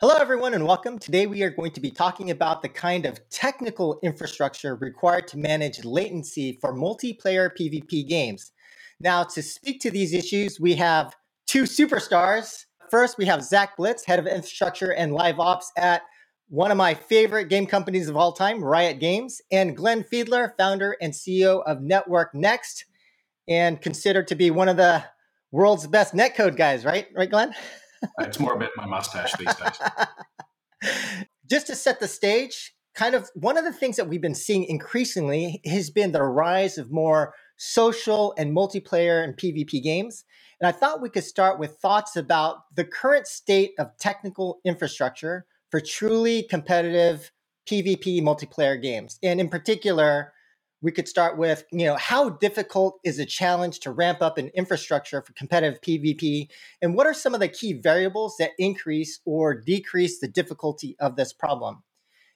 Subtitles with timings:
[0.00, 0.98] Hello, everyone, and welcome.
[0.98, 5.36] Today, we are going to be talking about the kind of technical infrastructure required to
[5.36, 8.52] manage latency for multiplayer PvP games.
[8.98, 11.14] Now, to speak to these issues, we have
[11.46, 12.64] two superstars.
[12.90, 16.00] First, we have Zach Blitz, head of infrastructure and live ops at
[16.48, 20.96] one of my favorite game companies of all time, Riot Games, and Glenn Fiedler, founder
[21.02, 22.86] and CEO of Network Next,
[23.46, 25.04] and considered to be one of the
[25.52, 27.06] world's best netcode guys, right?
[27.14, 27.54] Right, Glenn?
[28.20, 29.80] it's more about my mustache these days.
[31.50, 34.64] Just to set the stage, kind of one of the things that we've been seeing
[34.64, 40.24] increasingly has been the rise of more social and multiplayer and PvP games.
[40.60, 45.46] And I thought we could start with thoughts about the current state of technical infrastructure
[45.70, 47.32] for truly competitive
[47.68, 49.18] PvP multiplayer games.
[49.22, 50.32] And in particular,
[50.82, 54.48] we could start with, you know, how difficult is a challenge to ramp up an
[54.54, 56.48] infrastructure for competitive PvP?
[56.80, 61.16] And what are some of the key variables that increase or decrease the difficulty of
[61.16, 61.82] this problem?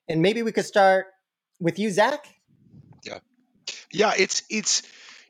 [0.09, 1.07] And maybe we could start
[1.61, 2.27] with you, Zach.
[3.05, 3.19] Yeah.
[3.91, 4.83] Yeah, it's it's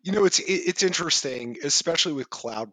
[0.02, 2.72] you know, it's it's interesting, especially with cloud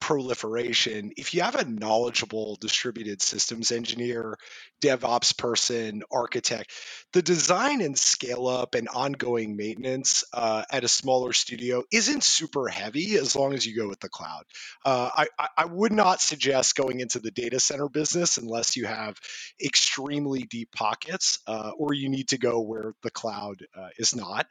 [0.00, 1.12] proliferation.
[1.16, 4.36] If you have a knowledgeable distributed systems engineer,
[4.82, 6.70] DevOps person, architect,
[7.12, 12.68] the design and scale up and ongoing maintenance uh, at a smaller studio isn't super
[12.68, 14.44] heavy as long as you go with the cloud.
[14.84, 19.16] Uh, I, I would not suggest going into the data center business unless you have
[19.64, 24.46] extremely deep pockets uh, or you need to go where the cloud uh, is not.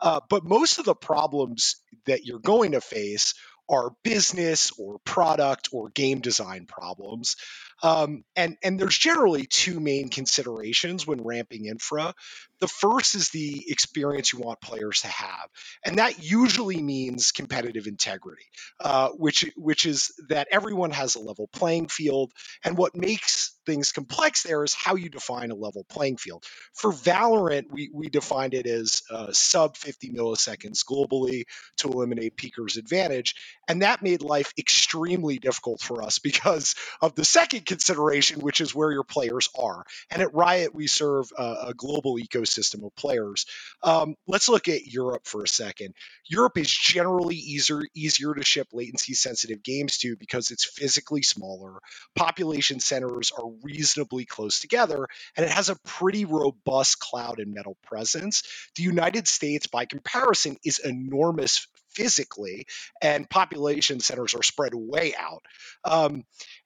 [0.00, 3.34] Uh, but most of the problems problems that you're going to face
[3.68, 7.36] are business or product or game design problems.
[7.82, 12.14] Um, and, and there's generally two main considerations when ramping infra.
[12.60, 15.48] The first is the experience you want players to have,
[15.84, 18.46] and that usually means competitive integrity,
[18.80, 22.32] uh, which which is that everyone has a level playing field.
[22.64, 26.44] And what makes things complex there is how you define a level playing field.
[26.72, 31.44] For Valorant, we, we defined it as uh, sub 50 milliseconds globally
[31.76, 33.34] to eliminate peeker's advantage.
[33.68, 38.74] And that made life extremely difficult for us because of the second consideration, which is
[38.74, 39.84] where your players are.
[40.10, 43.44] And at Riot, we serve a, a global ecosystem of players.
[43.82, 45.94] Um, let's look at Europe for a second.
[46.26, 51.78] Europe is generally easier easier to ship latency sensitive games to because it's physically smaller.
[52.16, 57.76] Population centers are reasonably close together, and it has a pretty robust cloud and metal
[57.84, 58.42] presence.
[58.76, 61.66] The United States, by comparison, is enormous
[61.98, 62.66] physically,
[63.02, 65.42] and population centers are spread way out.
[65.84, 66.22] Um,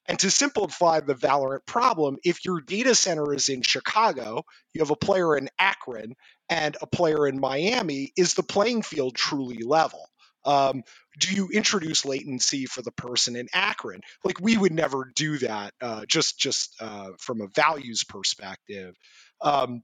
[0.07, 4.45] and to simplify the Valorant problem, if your data center is in Chicago,
[4.75, 6.15] you have a player in Akron
[6.51, 10.07] and a player in Miami, is the playing field truly level?
[10.45, 10.83] Um,
[11.19, 14.01] do you introduce latency for the person in Akron?
[14.25, 18.95] Like we would never do that, uh, just just uh, from a values perspective.
[19.41, 19.83] Um,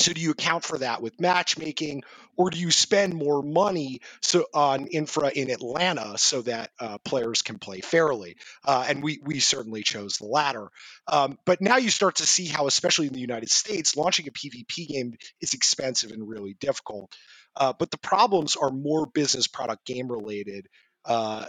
[0.00, 2.02] so do you account for that with matchmaking,
[2.36, 7.42] or do you spend more money so on infra in Atlanta so that uh, players
[7.42, 8.36] can play fairly?
[8.64, 10.68] Uh, and we we certainly chose the latter.
[11.06, 14.30] Um, but now you start to see how, especially in the United States, launching a
[14.30, 17.14] PvP game is expensive and really difficult.
[17.56, 20.66] Uh, but the problems are more business product game related
[21.04, 21.44] uh,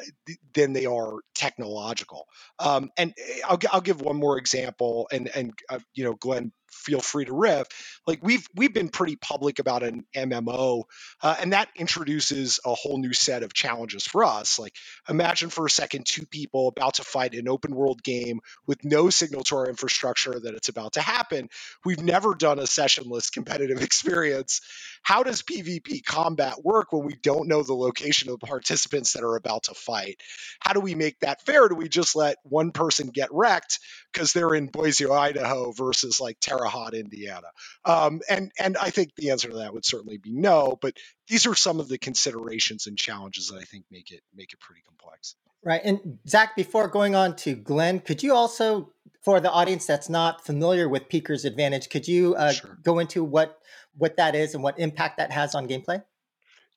[0.53, 2.27] than they are technological.
[2.59, 6.51] Um, and eh, I'll, I'll give one more example, and and uh, you know, Glenn
[6.71, 7.67] feel free to riff.
[8.07, 10.83] Like we've we've been pretty public about an MMO,
[11.21, 14.57] uh, and that introduces a whole new set of challenges for us.
[14.59, 14.75] Like
[15.09, 19.09] imagine for a second two people about to fight an open world game with no
[19.09, 21.49] signal to our infrastructure that it's about to happen.
[21.85, 24.61] We've never done a sessionless competitive experience.
[25.03, 29.23] How does PvP combat work when we don't know the location of the participants that
[29.23, 30.21] are about to fight?
[30.59, 31.69] How do we make that fair?
[31.69, 33.79] Do we just let one person get wrecked
[34.11, 37.47] because they're in Boise, Idaho versus like Terre Haute, Indiana?
[37.85, 40.77] Um, and and I think the answer to that would certainly be no.
[40.81, 40.97] But
[41.27, 44.59] these are some of the considerations and challenges that I think make it make it
[44.59, 45.35] pretty complex.
[45.63, 45.81] Right.
[45.83, 48.91] And Zach, before going on to Glenn, could you also,
[49.23, 52.79] for the audience that's not familiar with Peeker's Advantage, could you uh, sure.
[52.83, 53.59] go into what
[53.95, 56.01] what that is and what impact that has on gameplay?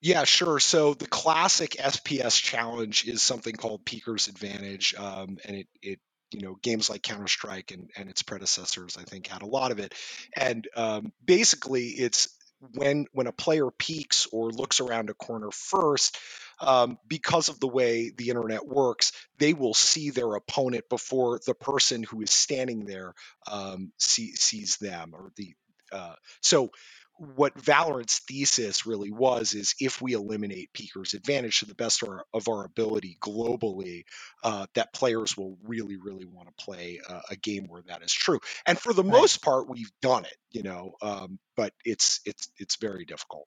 [0.05, 0.61] Yeah, sure.
[0.61, 6.43] So the classic FPS challenge is something called Peeker's Advantage, um, and it it you
[6.43, 9.79] know games like Counter Strike and, and its predecessors, I think, had a lot of
[9.79, 9.95] it.
[10.37, 12.29] And um, basically, it's
[12.75, 16.19] when when a player peeks or looks around a corner first,
[16.61, 21.55] um, because of the way the internet works, they will see their opponent before the
[21.55, 23.15] person who is standing there
[23.51, 25.15] um, see, sees them.
[25.15, 25.55] Or the
[25.93, 26.73] uh, so
[27.17, 32.09] what Valorant's thesis really was is if we eliminate Peeker's advantage to the best of
[32.09, 34.05] our, of our ability globally,
[34.43, 38.13] uh, that players will really, really want to play uh, a game where that is
[38.13, 38.41] true.
[38.67, 39.13] And for the right.
[39.13, 43.47] most part, we've done it, you know, um, but it's it's it's very difficult.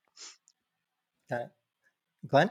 [1.31, 1.45] Okay,
[2.27, 2.49] Glenn.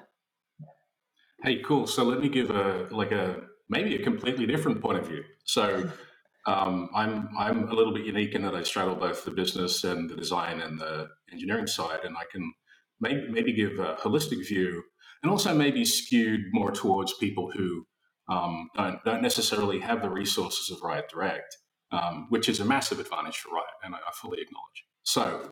[1.43, 1.87] Hey, cool.
[1.87, 5.25] So let me give a like a maybe a completely different point of view.
[5.45, 5.91] So
[6.47, 10.09] um, I'm I'm a little bit unique in that I straddle both the business and
[10.09, 12.53] the design and the engineering side, and I can
[13.01, 14.83] maybe maybe give a holistic view,
[15.23, 17.87] and also maybe skewed more towards people who
[18.31, 21.57] um, don't don't necessarily have the resources of Riot Direct,
[21.93, 24.85] um, which is a massive advantage for Riot, and I, I fully acknowledge.
[25.03, 25.51] So.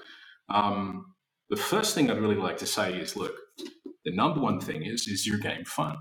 [0.49, 1.07] Um,
[1.51, 3.35] the first thing I'd really like to say is, look,
[4.05, 5.97] the number one thing is, is your game fun?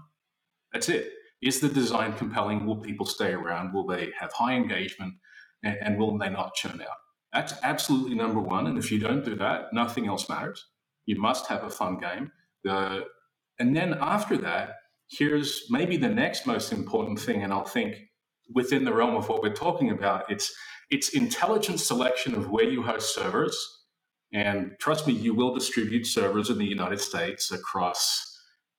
[0.71, 1.11] That's it.
[1.45, 2.65] Is the design compelling?
[2.65, 3.73] Will people stay around?
[3.73, 5.15] Will they have high engagement?
[5.63, 6.97] And, and will they not churn out?
[7.33, 8.67] That's absolutely number one.
[8.67, 10.65] And if you don't do that, nothing else matters.
[11.05, 12.31] You must have a fun game.
[12.63, 13.05] The,
[13.59, 14.75] and then after that,
[15.09, 17.43] here's maybe the next most important thing.
[17.43, 17.95] And I'll think
[18.53, 20.53] within the realm of what we're talking about, it's
[20.89, 23.57] it's intelligent selection of where you host servers.
[24.31, 28.32] And trust me, you will distribute servers in the United States across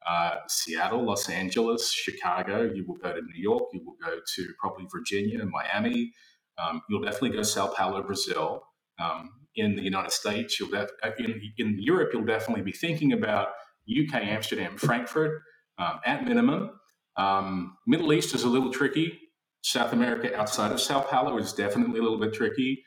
[0.06, 2.62] uh, Seattle, Los Angeles, Chicago.
[2.62, 3.65] You will go to New York.
[3.73, 6.12] You will go to probably Virginia, Miami.
[6.59, 8.62] Um, you'll definitely go to Sao Paulo, Brazil.
[9.01, 13.12] Um, in the United States, you'll def- uh, in, in Europe, you'll definitely be thinking
[13.12, 13.49] about
[13.89, 15.43] UK, Amsterdam, Frankfurt
[15.79, 16.71] um, at minimum.
[17.17, 19.19] Um, Middle East is a little tricky.
[19.62, 22.85] South America outside of Sao Paulo is definitely a little bit tricky.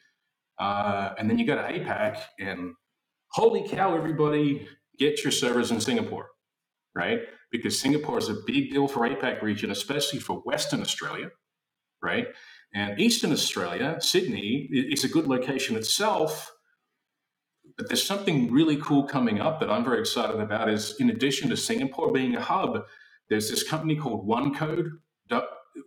[0.59, 2.73] Uh, and then you go to APAC, and
[3.31, 4.67] holy cow, everybody,
[4.97, 6.27] get your servers in Singapore
[6.97, 7.19] right?
[7.51, 11.29] Because Singapore is a big deal for APAC region, especially for Western Australia,
[12.01, 12.27] right?
[12.73, 16.51] And Eastern Australia, Sydney, is a good location itself.
[17.77, 20.69] But there's something really cool coming up that I'm very excited about.
[20.69, 22.83] Is in addition to Singapore being a hub,
[23.29, 24.89] there's this company called One OneQode,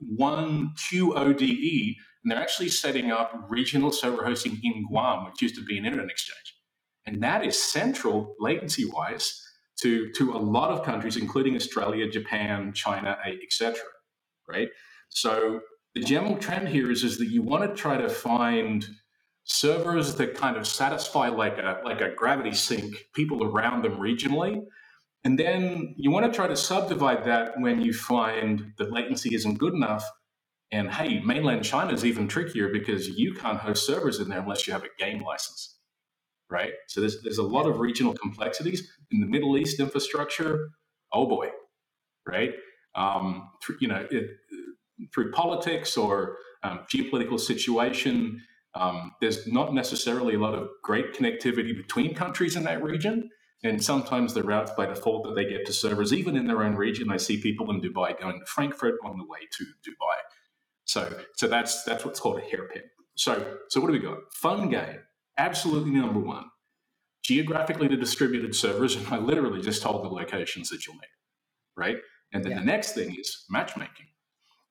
[0.00, 5.24] One Q O D E, and they're actually setting up regional server hosting in Guam,
[5.24, 6.54] which used to be an internet exchange,
[7.06, 9.42] and that is central latency wise
[9.82, 13.80] to, to a lot of countries, including Australia, Japan, China, eh, etc.
[14.48, 14.68] Right.
[15.08, 15.60] So
[15.94, 18.86] the general trend here is, is that you want to try to find
[19.44, 24.62] servers that kind of satisfy like a like a gravity sink people around them regionally.
[25.24, 29.58] And then you want to try to subdivide that when you find that latency isn't
[29.58, 30.04] good enough.
[30.72, 34.66] And hey, mainland China is even trickier because you can't host servers in there unless
[34.66, 35.79] you have a game license
[36.50, 36.72] right?
[36.88, 40.70] So there's there's a lot of regional complexities in the Middle East infrastructure.
[41.12, 41.48] Oh boy,
[42.26, 42.52] right?
[42.94, 43.50] Um,
[43.80, 44.30] you know, it,
[45.14, 48.42] through politics or um, geopolitical situation,
[48.74, 53.30] um, there's not necessarily a lot of great connectivity between countries in that region.
[53.62, 56.76] And sometimes the routes by default that they get to servers, even in their own
[56.76, 60.16] region, I see people in Dubai going to Frankfurt on the way to Dubai.
[60.86, 62.82] So, so that's that's what's called a hairpin.
[63.16, 64.18] So, so what do we got?
[64.34, 65.00] Fun game
[65.40, 66.44] absolutely number one.
[67.22, 71.16] Geographically the distributed servers, and I literally just told the locations that you'll need,
[71.76, 71.96] right?
[72.32, 72.58] And then yeah.
[72.60, 74.06] the next thing is matchmaking.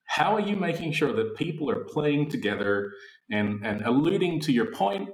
[0.06, 2.92] How are you making sure that people are playing together
[3.32, 5.10] and, and alluding to your point?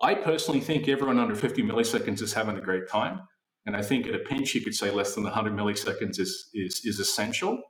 [0.00, 3.20] I personally think everyone under 50 milliseconds is having a great time.
[3.66, 6.80] And I think at a pinch, you could say less than 100 milliseconds is, is,
[6.84, 7.60] is essential.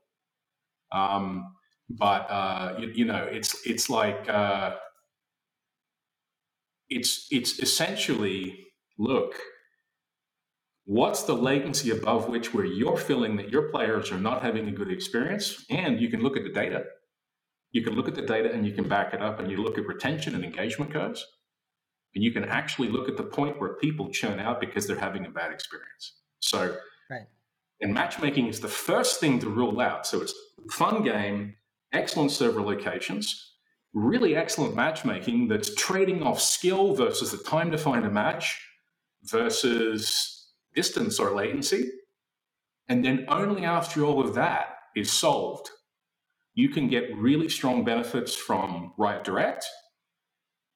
[0.93, 1.45] Um,
[1.89, 4.77] but, uh, you, you, know, it's, it's like, uh,
[6.89, 8.67] it's it's essentially
[8.99, 9.35] look
[10.87, 14.73] what's the latency above which where you're feeling that your players are not having a
[14.73, 15.67] good experience?
[15.69, 16.85] And you can look at the data.
[17.73, 19.77] You can look at the data and you can back it up and you look
[19.77, 21.27] at retention and engagement curves.
[22.15, 25.27] And you can actually look at the point where people churn out because they're having
[25.27, 26.15] a bad experience.
[26.39, 26.77] So
[27.11, 27.27] right.
[27.81, 30.07] and matchmaking is the first thing to rule out.
[30.07, 30.35] So it's
[30.71, 31.57] fun game
[31.93, 33.56] excellent server locations
[33.97, 38.61] really excellent matchmaking that's trading off skill versus the time to find a match
[39.25, 41.91] versus distance or latency.
[42.89, 45.71] And then only after all of that is solved,
[46.53, 49.65] you can get really strong benefits from Riot Direct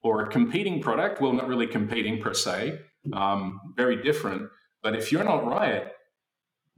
[0.02, 1.20] or a competing product.
[1.20, 2.78] Well, not really competing per se,
[3.12, 4.48] um, very different.
[4.82, 5.92] But if you're not Riot,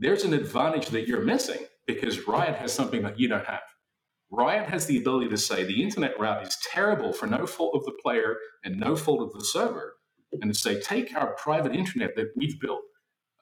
[0.01, 3.63] there's an advantage that you're missing because Riot has something that you don't have.
[4.33, 7.85] Riot has the ability to say the internet route is terrible for no fault of
[7.85, 9.97] the player and no fault of the server,
[10.33, 12.81] and to say, take our private internet that we've built,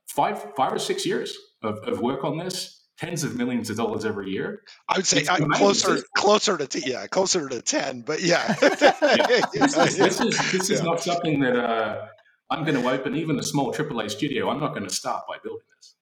[0.09, 4.05] five, five or six years of, of work on this, tens of millions of dollars
[4.05, 4.63] every year.
[4.89, 8.57] I would say I'm closer, closer to t- yeah, closer to ten, but yeah.
[8.61, 9.47] yeah.
[9.53, 10.85] This, is, this, is, this is yeah.
[10.85, 12.07] not something that uh,
[12.51, 14.51] I'm going to open even a small AAA studio.
[14.51, 15.95] I'm not going to start by building this.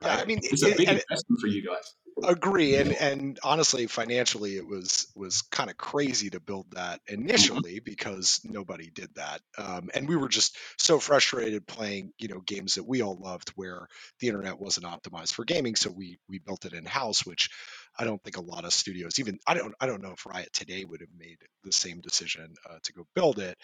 [0.00, 0.16] Right?
[0.16, 1.92] Yeah, I mean, it's a big it, investment for you guys
[2.24, 7.22] agree and and honestly financially it was was kind of crazy to build that mm-hmm.
[7.22, 12.40] initially because nobody did that um, and we were just so frustrated playing you know
[12.40, 13.86] games that we all loved where
[14.20, 17.50] the internet wasn't optimized for gaming so we we built it in house which
[17.98, 20.52] i don't think a lot of studios even i don't i don't know if riot
[20.52, 23.56] today would have made the same decision uh, to go build it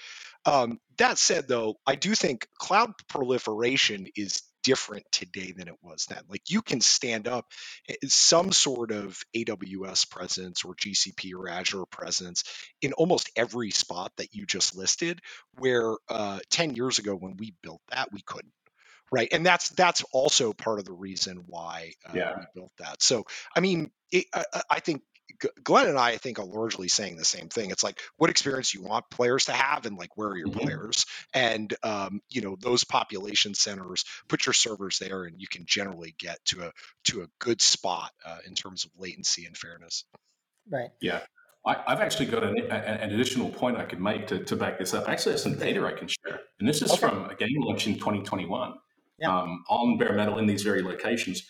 [0.45, 6.07] um, that said though i do think cloud proliferation is different today than it was
[6.07, 6.23] then.
[6.29, 7.47] Like you can stand up
[7.89, 12.43] eh, some sort of AWS presence or GCP or Azure presence
[12.83, 15.21] in almost every spot that you just listed,
[15.59, 18.53] where uh, 10 years ago when we built that, we couldn't
[19.13, 22.33] right and that's that's also part of the reason why uh, yeah.
[22.39, 25.03] we built that so i mean it, I, I, think
[25.63, 27.71] Glenn and I, I think, are largely saying the same thing.
[27.71, 30.61] It's like what experience you want players to have, and like where are your mm-hmm.
[30.61, 34.05] players, and um, you know those population centers.
[34.29, 36.73] Put your servers there, and you can generally get to a
[37.05, 40.05] to a good spot uh, in terms of latency and fairness.
[40.71, 40.91] Right.
[41.01, 41.21] Yeah.
[41.67, 44.93] I, have actually got an, an, additional point I could make to, to back this
[44.93, 45.09] up.
[45.09, 47.01] Actually, there's some data I can share, and this is okay.
[47.01, 48.75] from a game launch in 2021
[49.19, 49.35] yeah.
[49.35, 51.43] um, on bare metal in these very locations.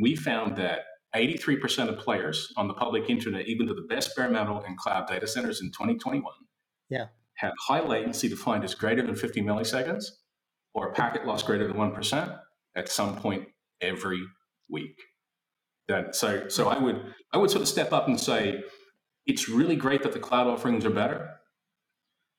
[0.00, 0.80] We found that
[1.14, 5.06] 83% of players on the public internet, even to the best bare metal and cloud
[5.08, 6.22] data centers in 2021,
[6.90, 7.06] yeah.
[7.36, 10.04] had high latency defined as greater than 50 milliseconds
[10.74, 12.38] or a packet loss greater than 1%
[12.76, 13.48] at some point
[13.80, 14.22] every
[14.68, 14.96] week.
[15.88, 18.62] That, so so I would I would sort of step up and say
[19.24, 21.30] it's really great that the cloud offerings are better.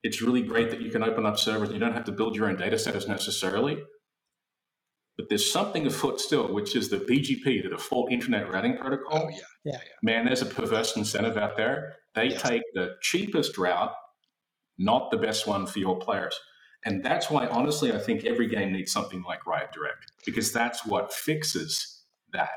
[0.03, 1.69] It's really great that you can open up servers.
[1.69, 3.79] and You don't have to build your own data centers necessarily.
[5.19, 9.23] But there's something afoot still, which is the BGP, the default internet routing protocol.
[9.25, 9.39] Oh, yeah.
[9.65, 9.73] Yeah.
[9.73, 9.79] yeah.
[10.01, 11.97] Man, there's a perverse incentive out there.
[12.15, 12.41] They yes.
[12.41, 13.91] take the cheapest route,
[14.77, 16.39] not the best one for your players.
[16.85, 20.85] And that's why, honestly, I think every game needs something like Riot Direct, because that's
[20.85, 22.51] what fixes that.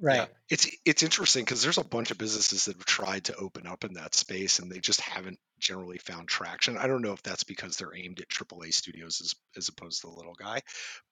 [0.00, 0.16] Right.
[0.16, 0.26] Yeah.
[0.50, 3.84] It's it's interesting because there's a bunch of businesses that have tried to open up
[3.84, 6.76] in that space and they just haven't generally found traction.
[6.76, 10.08] I don't know if that's because they're aimed at AAA studios as as opposed to
[10.08, 10.60] the little guy,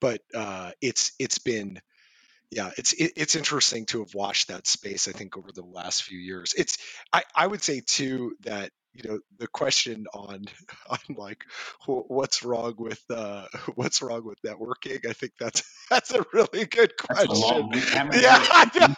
[0.01, 1.81] but uh, it's it's been
[2.51, 5.09] yeah, it's it, it's interesting to have watched that space.
[5.09, 6.79] I think over the last few years, it's
[7.12, 10.45] I I would say too that you know the question on
[10.91, 11.45] on like
[11.87, 15.07] what's wrong with uh what's wrong with networking?
[15.09, 17.71] I think that's that's a really good question.
[18.13, 18.95] yeah I know,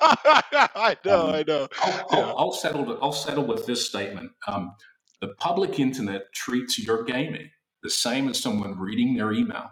[0.75, 1.69] I know, um, I know.
[1.81, 4.33] I'll, I'll, I'll, settle i'll settle with this statement.
[4.47, 4.75] Um,
[5.21, 7.51] the public internet treats your gaming
[7.85, 9.71] the same as someone reading their email.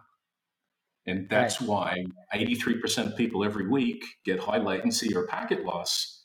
[1.07, 1.69] And that's right.
[1.69, 6.25] why 83% of people every week get high latency or packet loss.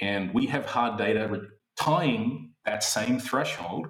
[0.00, 1.42] And we have hard data
[1.78, 3.88] tying that same threshold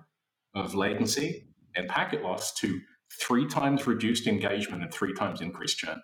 [0.54, 2.80] of latency and packet loss to
[3.20, 6.00] three times reduced engagement and three times increased churn.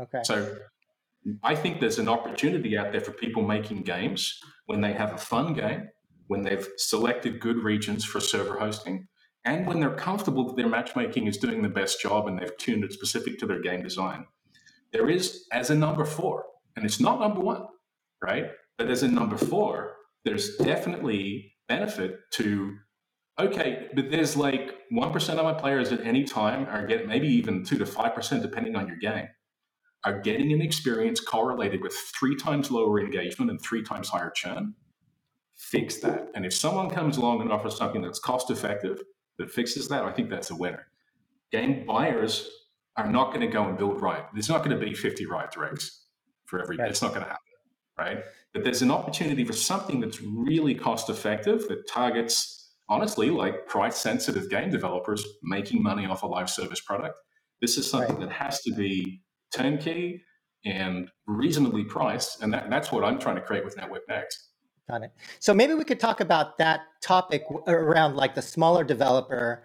[0.00, 0.20] Okay.
[0.24, 0.56] So
[1.42, 5.18] I think there's an opportunity out there for people making games when they have a
[5.18, 5.88] fun game,
[6.28, 9.08] when they've selected good regions for server hosting,
[9.44, 12.84] and when they're comfortable that their matchmaking is doing the best job and they've tuned
[12.84, 14.26] it specific to their game design.
[14.92, 16.44] There is, as a number four,
[16.76, 17.66] and it's not number one,
[18.22, 18.50] right?
[18.76, 22.76] But as a number four, there's definitely benefit to
[23.38, 27.64] okay, but there's like 1% of my players at any time are getting maybe even
[27.64, 29.28] 2 to 5%, depending on your game,
[30.04, 34.74] are getting an experience correlated with three times lower engagement and three times higher churn.
[35.56, 36.28] Fix that.
[36.34, 39.00] And if someone comes along and offers something that's cost effective
[39.38, 40.86] that fixes that, I think that's a winner.
[41.50, 42.48] Game buyers
[42.96, 44.24] are not going to go and build right.
[44.32, 46.06] There's not going to be 50 Riot Directs
[46.46, 46.88] for every, right.
[46.88, 47.42] it's not going to happen,
[47.96, 48.24] right?
[48.54, 53.96] But there's an opportunity for something that's really cost effective that targets, honestly, like price
[53.96, 57.18] sensitive game developers making money off a live service product.
[57.60, 58.28] This is something right.
[58.28, 59.22] that has to be
[59.54, 60.22] turnkey
[60.64, 62.42] and reasonably priced.
[62.42, 64.48] And that, that's what I'm trying to create with Network Next.
[64.88, 65.12] Got it.
[65.38, 69.64] So maybe we could talk about that topic around like the smaller developer.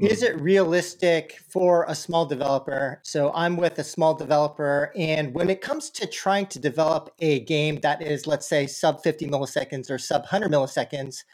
[0.00, 3.00] Is it realistic for a small developer?
[3.02, 7.40] So I'm with a small developer, and when it comes to trying to develop a
[7.40, 11.24] game that is, let's say, sub 50 milliseconds or sub 100 milliseconds,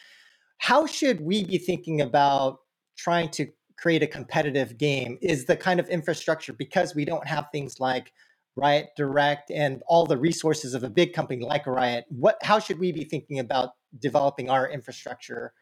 [0.58, 2.58] how should we be thinking about
[2.96, 3.46] trying to
[3.78, 5.18] create a competitive game?
[5.22, 8.12] Is the kind of infrastructure because we don't have things like
[8.56, 12.06] Riot Direct and all the resources of a big company like Riot?
[12.08, 12.38] What?
[12.42, 15.52] How should we be thinking about developing our infrastructure?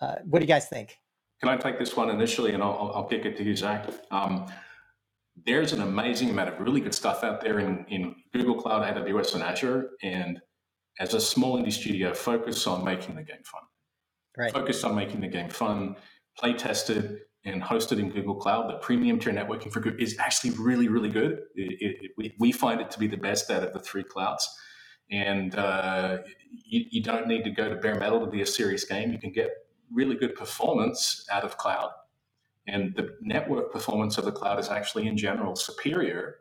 [0.00, 1.00] Uh, what do you guys think?
[1.40, 3.86] Can I take this one initially and I'll, I'll kick it to you, Zach?
[4.10, 4.46] Um,
[5.44, 9.34] there's an amazing amount of really good stuff out there in, in Google Cloud, AWS,
[9.34, 9.90] and Azure.
[10.02, 10.40] And
[10.98, 13.62] as a small indie studio, focus on making the game fun.
[14.36, 14.52] Right.
[14.52, 15.96] Focus on making the game fun,
[16.38, 20.50] play tested, and hosted in Google Cloud, the premium tier networking for Google is actually
[20.58, 21.38] really, really good.
[21.54, 24.48] It, it, we, we find it to be the best out of the three clouds.
[25.12, 26.18] And uh,
[26.50, 29.12] you, you, don't need to go to bare metal to be a serious game.
[29.12, 29.50] You can get
[29.92, 31.90] really good performance out of cloud.
[32.66, 36.38] And the network performance of the cloud is actually, in general, superior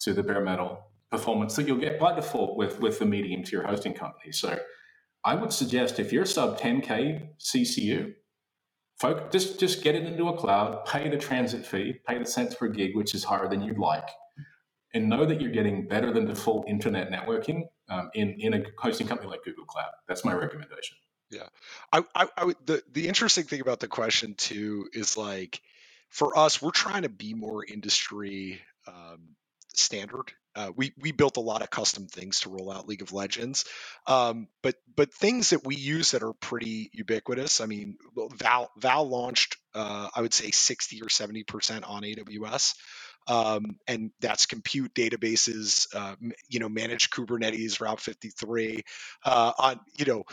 [0.00, 3.62] to the bare metal performance that you'll get by default with, with the medium tier
[3.62, 4.32] hosting company.
[4.32, 4.58] So
[5.24, 8.14] I would suggest if you're sub 10K CCU,
[8.98, 12.54] folk, just, just get it into a cloud, pay the transit fee, pay the cents
[12.54, 14.08] per gig, which is higher than you'd like,
[14.94, 19.06] and know that you're getting better than default internet networking um, in, in a hosting
[19.06, 19.90] company like Google Cloud.
[20.08, 20.96] That's my recommendation.
[21.32, 21.48] Yeah,
[21.90, 25.62] I, I, I would, the the interesting thing about the question too is like,
[26.10, 29.34] for us, we're trying to be more industry um,
[29.74, 30.30] standard.
[30.54, 33.64] Uh, we we built a lot of custom things to roll out League of Legends,
[34.06, 37.62] um, but but things that we use that are pretty ubiquitous.
[37.62, 37.96] I mean,
[38.36, 42.74] Val Val launched, uh, I would say, sixty or seventy percent on AWS
[43.28, 46.16] um, and that's compute databases, uh,
[46.48, 48.82] you know, manage Kubernetes Route 53.
[49.24, 50.24] Uh, on you know,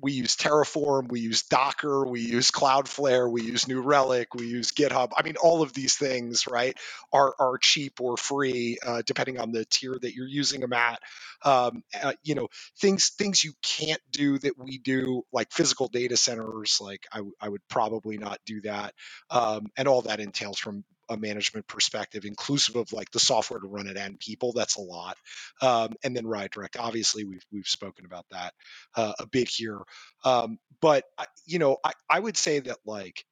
[0.00, 4.72] we use Terraform, we use Docker, we use Cloudflare, we use New Relic, we use
[4.72, 5.10] GitHub.
[5.16, 6.76] I mean, all of these things, right,
[7.12, 11.00] are are cheap or free uh, depending on the tier that you're using them at.
[11.44, 12.48] Um, uh, you know,
[12.80, 16.78] things things you can't do that we do, like physical data centers.
[16.80, 18.94] Like I, I would probably not do that,
[19.30, 23.66] um, and all that entails from a management perspective, inclusive of like the software to
[23.66, 24.52] run it and people.
[24.52, 25.16] That's a lot.
[25.62, 28.52] Um, and then Riot Direct, obviously, we've we've spoken about that
[28.96, 29.80] uh, a bit here.
[30.24, 31.04] Um, but
[31.46, 33.24] you know, I, I would say that like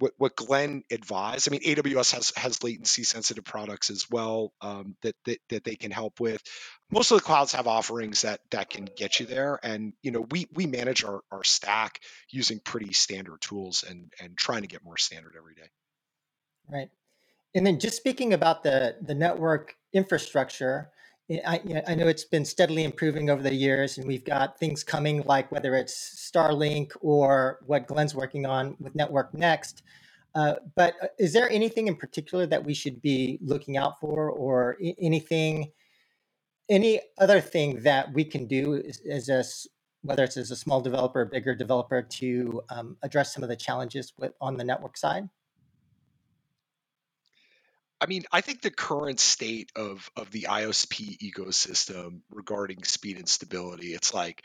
[0.00, 1.48] what, what Glenn advised.
[1.48, 5.76] I mean, AWS has has latency sensitive products as well um, that, that that they
[5.76, 6.42] can help with.
[6.90, 10.26] Most of the clouds have offerings that that can get you there, and you know
[10.30, 14.84] we we manage our, our stack using pretty standard tools and and trying to get
[14.84, 15.68] more standard every day.
[16.68, 16.90] Right.
[17.54, 20.90] And then just speaking about the the network infrastructure,
[21.30, 24.84] eh, I, I know it's been steadily improving over the years, and we've got things
[24.84, 29.82] coming like whether it's Starlink or what Glenn's working on with Network Next.
[30.34, 34.30] Uh, but uh, is there anything in particular that we should be looking out for,
[34.30, 35.72] or anything,
[36.68, 39.42] any other thing that we can do as, a
[40.02, 43.56] whether it's as a small developer, or bigger developer, to um, address some of the
[43.56, 45.28] challenges with on the network side?
[48.00, 53.28] I mean, I think the current state of of the ISP ecosystem regarding speed and
[53.28, 54.42] stability, it's like,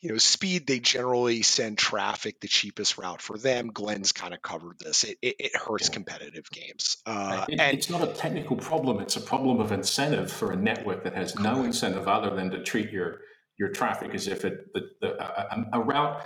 [0.00, 3.68] you know, speed, they generally send traffic the cheapest route for them.
[3.68, 5.04] Glenn's kind of covered this.
[5.04, 6.96] It, it, it hurts competitive games.
[7.06, 9.00] Uh, it, and, it's not a technical problem.
[9.00, 12.62] It's a problem of incentive for a network that has no incentive other than to
[12.64, 13.20] treat your
[13.58, 16.24] your traffic as if it the, the a, a, route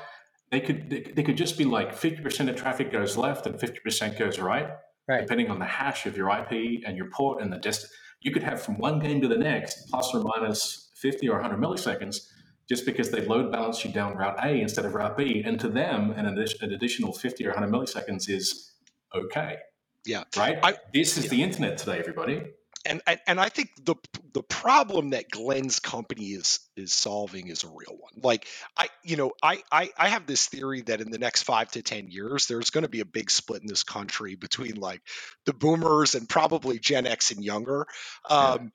[0.51, 4.19] they could they, they could just be like 50% of traffic goes left and 50%
[4.19, 4.71] goes right
[5.09, 5.21] right.
[5.21, 7.93] depending on the hash of your IP and your port and the distance.
[8.21, 11.61] You could have from one game to the next plus or minus 50 or 100
[11.61, 12.29] milliseconds
[12.69, 15.43] just because they load balance you down Route A instead of Route B.
[15.45, 18.73] And to them, an, an additional 50 or 100 milliseconds is
[19.15, 19.59] okay.
[20.05, 20.25] Yeah.
[20.37, 20.59] Right?
[20.63, 21.31] I, this is yeah.
[21.31, 22.43] the internet today, everybody
[22.87, 23.97] and, and and I think the
[24.33, 28.13] the problem that Glenn's company is is solving is a real one.
[28.23, 28.47] Like
[28.77, 31.83] I, you know, I I, I have this theory that in the next five to
[31.83, 35.03] ten years, there's going to be a big split in this country between like
[35.45, 37.87] the boomers and probably Gen X and younger,
[38.29, 38.69] um, yeah.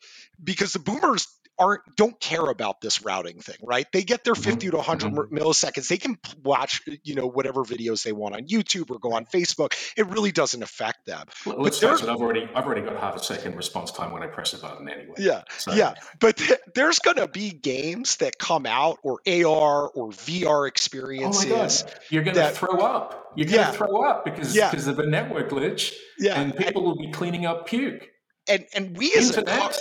[0.44, 1.28] because the boomers
[1.62, 3.86] aren't don't care about this routing thing, right?
[3.94, 4.72] They get their 50 mm-hmm.
[4.72, 5.38] to 100 mm-hmm.
[5.38, 5.88] milliseconds.
[5.88, 9.74] They can watch, you know, whatever videos they want on YouTube or go on Facebook.
[9.96, 11.28] It really doesn't affect them.
[11.46, 12.10] Well, let's face it.
[12.10, 14.90] I've already I've already got half a second response time when I press a button
[14.90, 15.16] anyway.
[15.20, 15.74] Yeah, so.
[15.74, 15.94] yeah.
[16.20, 21.86] But th- there's going to be games that come out or AR or VR experiences.
[21.88, 23.34] Oh You're going to throw up.
[23.36, 23.72] You're going to yeah.
[23.72, 24.72] throw up because yeah.
[24.72, 25.94] because of a network glitch.
[26.18, 28.10] Yeah, and people and, will be cleaning up puke.
[28.50, 29.76] And and we as Internet.
[29.76, 29.80] a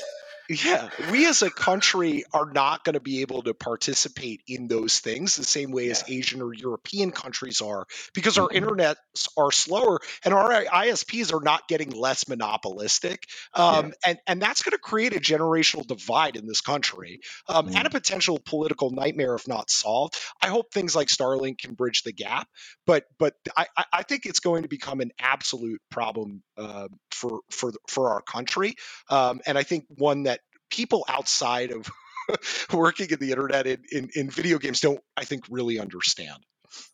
[0.50, 4.98] yeah, we as a country are not going to be able to participate in those
[4.98, 5.92] things the same way yeah.
[5.92, 8.64] as Asian or European countries are because our mm-hmm.
[8.64, 13.22] internets are slower and our ISPs are not getting less monopolistic.
[13.54, 13.92] Um, yeah.
[14.06, 17.68] and, and that's going to create a generational divide in this country um, mm.
[17.68, 17.96] and a mm-hmm.
[17.96, 20.16] potential political nightmare if not solved.
[20.42, 22.48] I hope things like Starlink can bridge the gap,
[22.86, 26.88] but but I, I think it's going to become an absolute problem uh,
[27.20, 28.74] for for for our country,
[29.08, 31.88] um, and I think one that people outside of
[32.72, 36.38] working in the internet in, in, in video games don't, I think, really understand.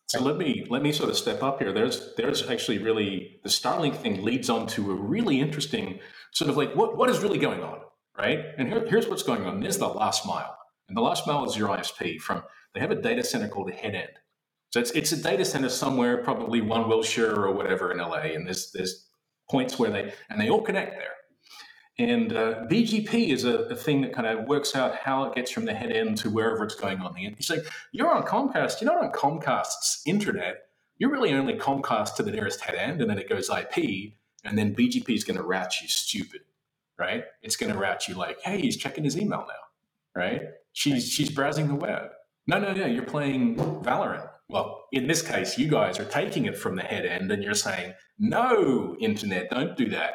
[0.09, 1.73] So let me let me sort of step up here.
[1.73, 5.99] There's there's actually really the Starlink thing leads on to a really interesting
[6.33, 7.81] sort of like what what is really going on,
[8.17, 8.39] right?
[8.57, 9.61] And here, here's what's going on.
[9.61, 10.57] There's the last mile,
[10.89, 12.19] and the last mile is your ISP.
[12.21, 14.13] From they have a data center called a head end,
[14.71, 18.47] So it's it's a data center somewhere, probably one Wilshire or whatever in LA, and
[18.47, 19.07] there's there's
[19.51, 21.11] points where they and they all connect there.
[21.99, 25.51] And uh, BGP is a, a, thing that kind of works out how it gets
[25.51, 27.37] from the head end to wherever it's going on the end.
[27.39, 30.69] You say, you're on Comcast, you're not on Comcast's internet.
[30.99, 34.13] You're really only Comcast to the nearest head end, and then it goes IP,
[34.45, 36.43] and then BGP is going to route you stupid,
[36.99, 37.25] right?
[37.43, 40.43] It's going to route you like, hey, he's checking his email now, right?
[40.73, 42.11] She's she's browsing the web.
[42.47, 44.29] No, no, no, you're playing Valorant.
[44.49, 47.55] Well, in this case, you guys are taking it from the head end, and you're
[47.55, 50.15] saying, no, internet, don't do that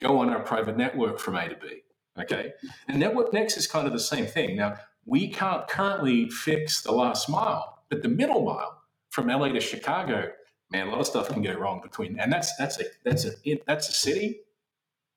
[0.00, 1.82] go on our private network from A to B.
[2.18, 2.52] Okay.
[2.88, 4.56] And Network Next is kind of the same thing.
[4.56, 9.60] Now, we can't currently fix the last mile, but the middle mile from LA to
[9.60, 10.30] Chicago,
[10.70, 13.60] man, a lot of stuff can go wrong between, and that's that's a that's a
[13.66, 14.40] that's a city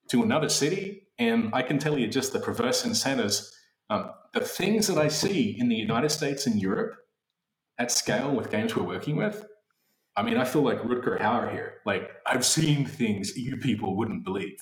[0.10, 3.56] to another city, and I can tell you just the perverse incentives,
[3.90, 6.96] um, the things that I see in the United States and Europe
[7.78, 9.46] at scale with games we're working with,
[10.16, 11.76] I mean, I feel like Rutger Hauer here.
[11.86, 14.58] Like, I've seen things you people wouldn't believe.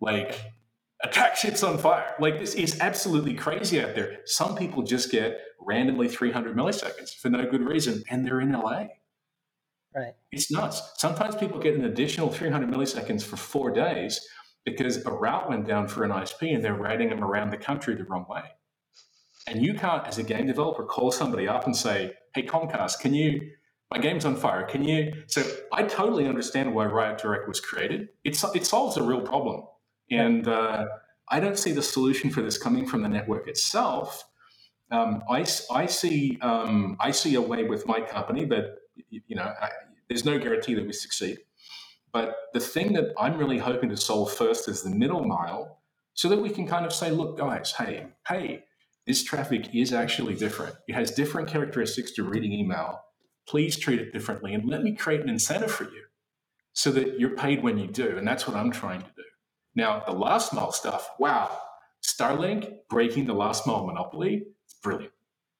[0.00, 0.40] Like,
[1.02, 2.14] attack ships on fire.
[2.20, 4.18] Like, this is absolutely crazy out there.
[4.26, 8.86] Some people just get randomly 300 milliseconds for no good reason, and they're in LA.
[9.94, 10.14] Right.
[10.30, 10.82] It's nuts.
[10.98, 14.20] Sometimes people get an additional 300 milliseconds for four days
[14.64, 17.94] because a route went down for an ISP and they're routing them around the country
[17.94, 18.42] the wrong way.
[19.46, 23.14] And you can't, as a game developer, call somebody up and say, hey, Comcast, can
[23.14, 23.50] you
[23.90, 24.64] my game's on fire.
[24.64, 25.12] Can you?
[25.28, 28.08] So I totally understand why Riot Direct was created.
[28.24, 29.62] It, it solves a real problem.
[30.10, 30.86] And uh,
[31.28, 34.24] I don't see the solution for this coming from the network itself.
[34.90, 38.76] Um, I, I, see, um, I see a way with my company, but
[39.10, 39.70] you know, I,
[40.08, 41.38] there's no guarantee that we succeed.
[42.12, 45.80] But the thing that I'm really hoping to solve first is the middle mile
[46.14, 48.64] so that we can kind of say, look, guys, hey, hey,
[49.06, 50.74] this traffic is actually different.
[50.88, 53.00] It has different characteristics to reading email
[53.46, 56.04] please treat it differently and let me create an incentive for you
[56.72, 58.16] so that you're paid when you do.
[58.16, 59.22] And that's what I'm trying to do.
[59.74, 61.56] Now, the last mile stuff, wow,
[62.04, 65.12] Starlink breaking the last mile monopoly, it's brilliant.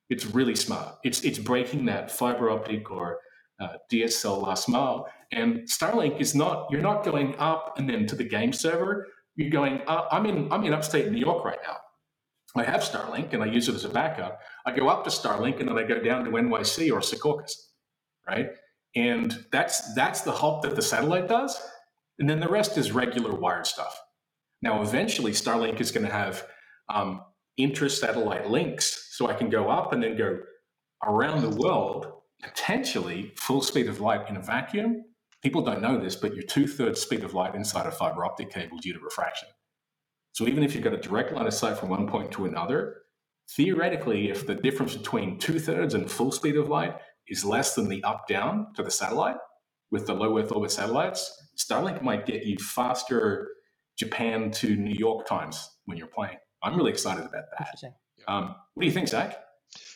[0.08, 0.96] It's really smart.
[1.04, 3.18] It's, it's breaking that fiber optic or
[3.60, 5.08] uh, DSL last mile.
[5.32, 9.06] And Starlink is not, you're not going up and then to the game server.
[9.34, 11.76] You're going, uh, I'm, in, I'm in upstate New York right now.
[12.58, 14.40] I have Starlink and I use it as a backup.
[14.64, 17.52] I go up to Starlink and then I go down to NYC or Secaucus
[18.26, 18.50] right?
[18.94, 21.60] And that's that's the hop that the satellite does,
[22.18, 23.98] and then the rest is regular wired stuff.
[24.62, 26.46] Now, eventually, Starlink is going to have
[26.88, 27.20] um,
[27.58, 30.38] inter-satellite links, so I can go up and then go
[31.04, 32.10] around the world,
[32.42, 35.04] potentially full speed of light in a vacuum.
[35.42, 38.50] People don't know this, but you're two thirds speed of light inside a fiber optic
[38.50, 39.48] cable due to refraction.
[40.36, 42.98] So even if you've got a direct line of sight from one point to another,
[43.56, 46.94] theoretically, if the difference between two thirds and full speed of light
[47.26, 49.38] is less than the up down to the satellite
[49.90, 53.48] with the low Earth orbit satellites, Starlink might get you faster
[53.98, 56.36] Japan to New York times when you're playing.
[56.62, 57.94] I'm really excited about that.
[58.28, 59.42] Um, what do you think, Zach?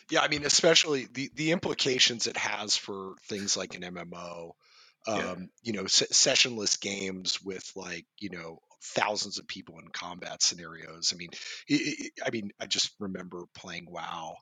[0.09, 4.53] Yeah, I mean, especially the the implications it has for things like an MMO,
[5.07, 5.35] um, yeah.
[5.61, 11.11] you know, se- sessionless games with like you know thousands of people in combat scenarios.
[11.13, 11.29] I mean,
[11.67, 14.35] it, I mean, I just remember playing WoW,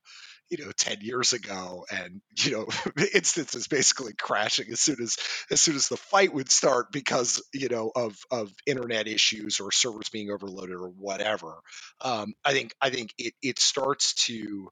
[0.49, 2.67] you know, ten years ago, and you know,
[3.13, 5.17] instances basically crashing as soon as
[5.52, 9.71] as soon as the fight would start because you know of of internet issues or
[9.71, 11.56] servers being overloaded or whatever.
[12.02, 14.69] Um, I think I think it it starts to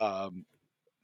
[0.00, 0.44] um,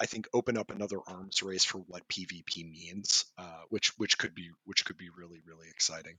[0.01, 4.35] I think open up another arms race for what PvP means, uh, which which could
[4.35, 6.17] be which could be really really exciting.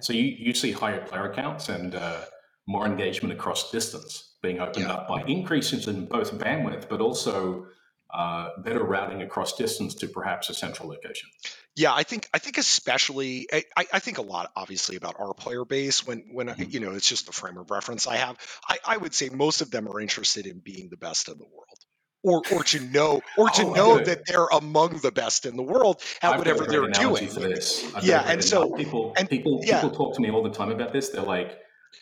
[0.00, 2.20] So you, you see higher player counts and uh,
[2.66, 4.94] more engagement across distance being opened yeah.
[4.94, 7.66] up by increases in both bandwidth, but also
[8.12, 11.28] uh, better routing across distance to perhaps a central location.
[11.76, 15.64] Yeah, I think I think especially I, I think a lot obviously about our player
[15.64, 16.64] base when when mm-hmm.
[16.68, 18.36] you know it's just the frame of reference I have.
[18.68, 21.44] I, I would say most of them are interested in being the best in the
[21.44, 21.79] world
[22.22, 25.62] or or to know or to oh, know that they're among the best in the
[25.62, 27.28] world at I've whatever they're doing.
[27.28, 27.90] For this.
[28.02, 29.80] yeah, and so people and, people yeah.
[29.80, 31.08] people talk to me all the time about this.
[31.10, 31.58] They're like,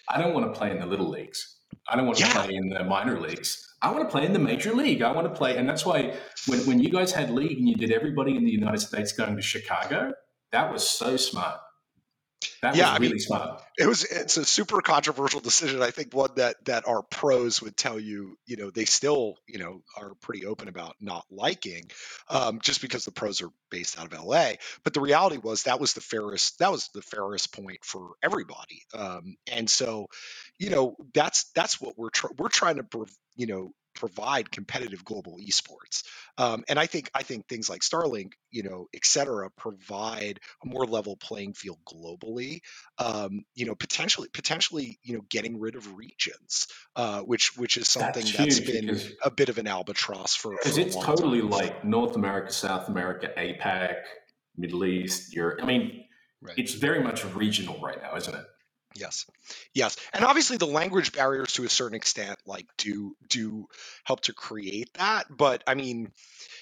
[0.08, 1.56] I don't want to play in the little leagues.
[1.88, 2.44] I don't want to yeah.
[2.44, 3.64] play in the minor leagues.
[3.80, 5.02] I want to play in the major league.
[5.02, 6.14] I want to play, and that's why
[6.46, 9.36] when when you guys had league and you did everybody in the United States going
[9.36, 10.12] to Chicago,
[10.50, 11.60] that was so smart
[12.62, 13.62] that yeah, was really I mean, smart.
[13.78, 14.04] It was.
[14.04, 15.82] It's a super controversial decision.
[15.82, 18.36] I think one that that our pros would tell you.
[18.46, 21.90] You know, they still you know are pretty open about not liking,
[22.28, 24.52] um, just because the pros are based out of LA.
[24.84, 26.58] But the reality was that was the fairest.
[26.58, 28.82] That was the fairest point for everybody.
[28.92, 30.08] Um, and so,
[30.58, 35.38] you know, that's that's what we're tr- we're trying to you know provide competitive global
[35.38, 36.04] esports.
[36.38, 40.66] Um, and I think I think things like Starlink, you know, et cetera, provide a
[40.66, 42.60] more level playing field globally.
[42.98, 47.88] Um, you know, potentially potentially you know getting rid of regions, uh, which which is
[47.88, 51.50] something That's that's been a bit of an albatross for, because it's totally time.
[51.50, 53.96] like North America, South America, APAC,
[54.56, 55.60] Middle East, Europe.
[55.62, 56.04] I mean,
[56.40, 56.54] Right.
[56.56, 58.46] it's very much regional right now, isn't it?
[58.94, 59.26] Yes,
[59.74, 63.66] yes, and obviously the language barriers to a certain extent, like do do
[64.04, 65.26] help to create that.
[65.30, 66.10] But I mean,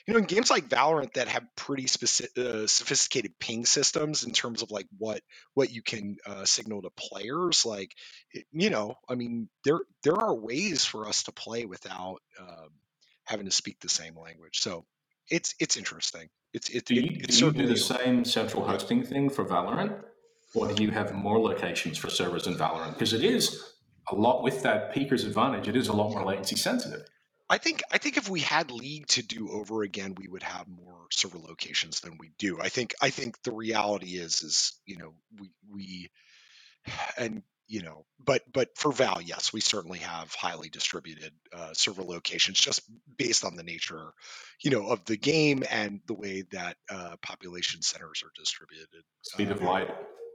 [0.07, 4.33] you know, in games like Valorant that have pretty specific, uh, sophisticated ping systems in
[4.33, 5.23] terms of like what
[5.55, 7.93] what you can uh, signal to players, like
[8.33, 12.71] it, you know, I mean, there there are ways for us to play without um,
[13.25, 14.61] having to speak the same language.
[14.61, 14.85] So
[15.31, 16.29] it's it's interesting.
[16.53, 19.31] It's it, Do it, you it's do you do certainly the same central hosting thing
[19.31, 20.03] for Valorant,
[20.57, 22.95] or do you have more locations for servers in Valorant?
[22.95, 23.75] Because it is
[24.11, 25.69] a lot with that peeker's advantage.
[25.69, 27.07] It is a lot more latency sensitive.
[27.49, 30.67] I think I think if we had League to do over again, we would have
[30.67, 32.59] more server locations than we do.
[32.61, 36.11] I think I think the reality is is you know we we
[37.17, 42.03] and you know but but for Val, yes, we certainly have highly distributed uh, server
[42.03, 42.83] locations just
[43.17, 44.13] based on the nature
[44.65, 49.05] you know of the game and the way that uh, population centers are distributed.
[49.23, 49.91] Speed of Um, light.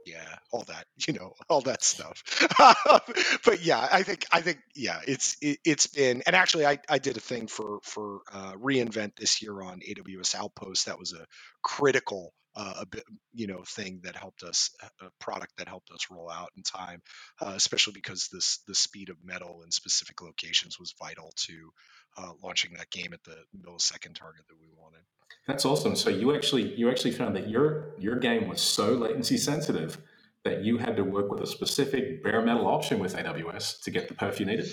[0.06, 2.22] Yeah all that you know all that stuff.
[3.44, 6.98] But yeah i think i think yeah it's it, it's been and actually i i
[6.98, 10.86] did a thing for for uh, re:Invent this year on aws outpost.
[10.86, 11.26] That was a
[11.62, 16.06] critical uh, a bit, you know thing that helped us a product that helped us
[16.10, 17.00] roll out in time
[17.40, 21.70] uh, especially because this the speed of metal in specific locations was vital to
[22.16, 25.00] uh, launching that game at the millisecond target that we wanted
[25.46, 25.96] That's awesome.
[25.96, 29.98] So you actually you actually found that your your game was so latency sensitive
[30.44, 34.08] that you had to work with a specific bare metal option with AWS to get
[34.08, 34.66] the perf you needed.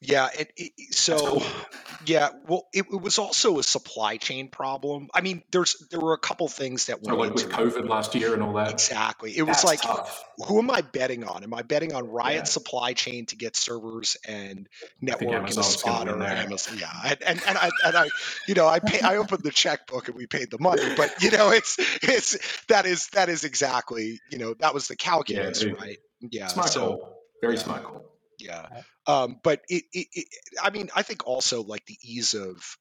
[0.00, 1.42] Yeah, it, it, so
[2.04, 5.08] yeah, well, it, it was also a supply chain problem.
[5.14, 8.14] I mean, there's there were a couple things that So went like with COVID last
[8.14, 9.36] year and all that, exactly.
[9.36, 10.22] It was like, tough.
[10.46, 11.42] who am I betting on?
[11.44, 12.44] Am I betting on Riot Yeah.
[12.44, 14.68] supply chain to get servers and
[15.00, 16.10] network and a Amazon's going to spotter?
[16.12, 16.36] win there.
[16.36, 18.08] Amazon, yeah, and and, and I and I,
[18.48, 21.30] you know, I pay, I opened the checkbook and we paid the money, but you
[21.30, 25.60] know, it's it's that is that is exactly you know that was the Yeah, calculus,
[25.60, 25.80] dude.
[25.80, 25.98] right?
[26.20, 27.22] Yeah, Smart so call.
[27.42, 27.60] Very yeah.
[27.62, 28.15] smart call.
[28.38, 28.66] Yeah.
[29.06, 30.26] Um, but it, it, it,
[30.62, 32.76] I mean, I think also like the ease of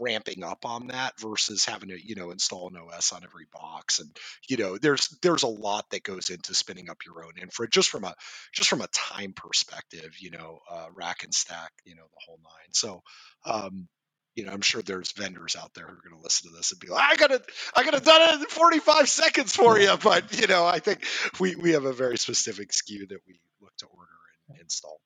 [0.00, 4.00] ramping up on that versus having to, you know, install an OS on every box.
[4.00, 4.08] And,
[4.48, 7.90] you know, there's, there's a lot that goes into spinning up your own infra just
[7.90, 8.14] from a,
[8.52, 12.40] just from a time perspective, you know, uh, rack and stack, you know, the whole
[12.42, 12.72] nine.
[12.72, 13.02] So,
[13.44, 13.88] um,
[14.34, 16.70] you know, I'm sure there's vendors out there who are going to listen to this
[16.70, 17.42] and be like, I got to,
[17.76, 19.96] I got to done it in 45 seconds for you.
[20.02, 21.04] But, you know, I think
[21.38, 24.19] we, we have a very specific SKU that we look to order
[24.58, 25.00] install.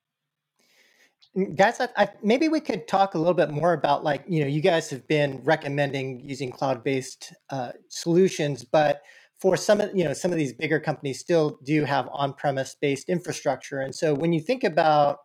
[1.37, 4.41] Mm, Guys, I, I, maybe we could talk a little bit more about like, you
[4.41, 9.03] know, you guys have been recommending using cloud-based uh, solutions, but
[9.41, 13.09] for some of, you know, some of these bigger companies still do have on-premise based
[13.09, 13.81] infrastructure.
[13.81, 15.19] And so when you think about,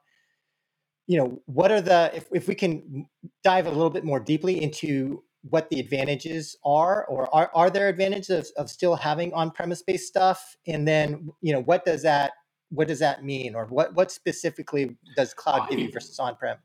[1.06, 3.06] you know, what are the, if, if we can
[3.44, 7.88] dive a little bit more deeply into what the advantages are, or are, are there
[7.88, 10.56] advantages of, of still having on-premise based stuff?
[10.68, 12.34] And then, you know, what does that
[12.70, 16.58] what does that mean or what what specifically does cloud give you versus on-prem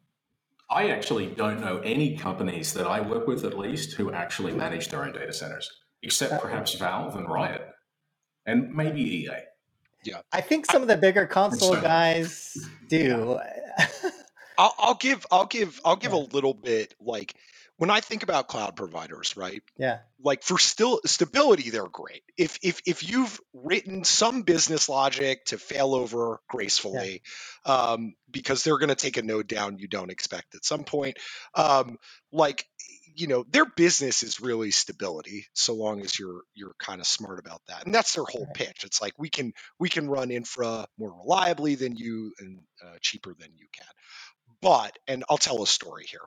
[0.70, 4.88] I actually don't know any companies that I work with at least who actually manage
[4.88, 5.70] their own data centers,
[6.02, 7.68] except perhaps Valve and Riot,
[8.46, 9.28] and maybe EA.
[10.04, 10.20] Yeah.
[10.32, 11.80] i think some of the bigger console so.
[11.80, 12.56] guys
[12.88, 13.38] do
[14.58, 16.18] I'll, I'll give I'll give I'll give Yeah.
[16.18, 17.34] a little bit like
[17.76, 19.62] when I think about cloud providers, right?
[19.76, 22.22] yeah Like for still stability, they're great.
[22.38, 27.22] If if if you've written some business logic to fail over gracefully,
[27.66, 31.18] um, because they're going to take a node down you don't expect at some point,
[31.54, 31.98] um,
[32.32, 32.64] like
[33.16, 37.38] you know their business is really stability so long as you're you're kind of smart
[37.38, 38.54] about that and that's their whole Right.
[38.54, 42.96] pitch it's like we can we can run infra more reliably than you and uh,
[43.00, 43.86] cheaper than you can
[44.60, 46.20] but and I'll tell a story here.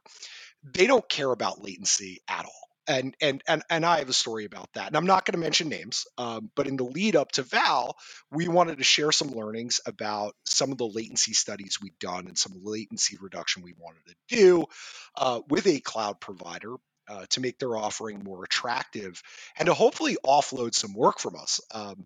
[0.63, 2.51] They don't care about latency at all.
[2.89, 4.87] And and and and I have a story about that.
[4.87, 7.97] And I'm not going to mention names, um, but in the lead up to Val,
[8.31, 12.37] we wanted to share some learnings about some of the latency studies we've done and
[12.37, 14.65] some latency reduction we wanted to do
[15.17, 16.75] uh, with a cloud provider.
[17.09, 19.23] Uh, to make their offering more attractive
[19.57, 21.61] and to hopefully offload some work from us.
[21.73, 22.05] Um,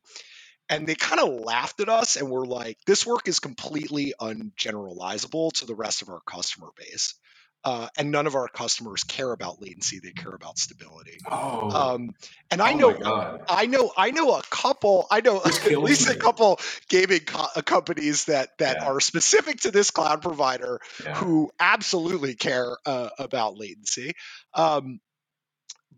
[0.70, 5.52] and they kind of laughed at us and were like, this work is completely ungeneralizable
[5.54, 7.16] to the rest of our customer base.
[7.63, 11.19] Uh, and none of our customers care about latency; they care about stability.
[11.32, 12.15] Oh, Um,
[12.50, 13.00] and I oh know.
[13.50, 17.62] I know I know a couple I know at least a couple gaming co- uh,
[17.63, 18.84] companies that that Yeah.
[18.84, 21.15] are specific to this cloud provider Yeah.
[21.15, 24.13] who absolutely care uh, about latency.
[24.54, 25.00] Um,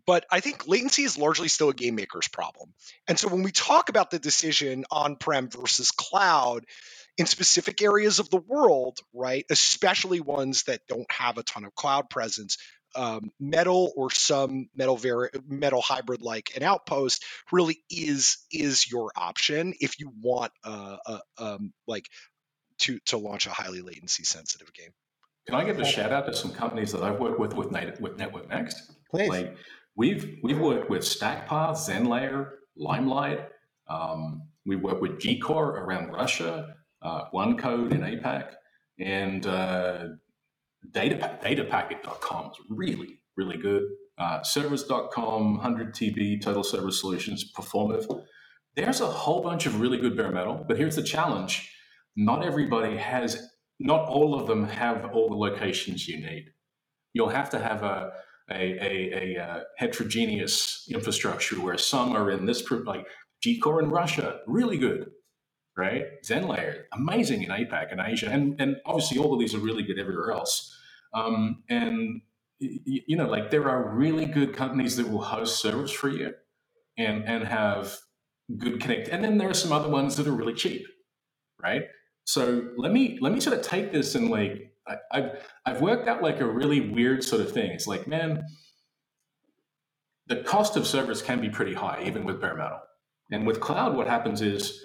[0.06, 2.74] but I think latency is largely still a game maker's problem.
[3.08, 6.66] And so when we talk about the decision on prem versus cloud
[7.16, 11.74] in specific areas of the world, right, especially ones that don't have a ton of
[11.74, 12.56] cloud presence,
[12.96, 19.10] um, metal or some metal vari- metal hybrid like an outpost really is is your
[19.16, 22.06] option if you want uh, uh, um, like
[22.78, 24.90] to to launch a highly latency sensitive game.
[25.46, 28.00] Can I give a shout out to some companies that I've worked with with, Nat-
[28.00, 28.92] with Network Next?
[29.10, 29.28] Please.
[29.28, 29.56] Like
[29.96, 33.48] we've we've worked with StackPath, ZenLayer, Limelight.
[33.88, 38.54] Um, we work with Gcore around Russia, uh, OneQode in APAC,
[38.98, 40.06] and uh,
[40.92, 43.82] Data datapacket.com is really really good.
[44.16, 48.06] Uh, servers.com, 100 TB, Total Server Solutions, Performive.
[48.76, 51.70] There's a whole bunch of really good bare metal, but here's the challenge:
[52.16, 53.48] not everybody has,
[53.80, 56.46] not all of them have all the locations you need.
[57.12, 58.12] You'll have to have a
[58.50, 63.06] a, a, a, uh heterogeneous infrastructure where some are in this like
[63.42, 65.10] Gcore in Russia, really good,
[65.76, 66.22] right?
[66.22, 69.98] ZenLayer, amazing in APAC and Asia, and and obviously all of these are really good
[69.98, 70.76] everywhere else.
[71.12, 72.22] Um, and
[72.58, 76.34] you know, like there are really good companies that will host servers for you
[76.96, 77.98] and and have
[78.56, 79.08] good connect.
[79.08, 80.86] And then there are some other ones that are really cheap,
[81.62, 81.84] right?
[82.24, 86.08] So let me let me sort of take this and like I, I've I've worked
[86.08, 87.70] out like a really weird sort of thing.
[87.70, 88.44] It's like, man,
[90.26, 92.80] the cost of servers can be pretty high, even with bare metal.
[93.30, 94.84] And with cloud, what happens is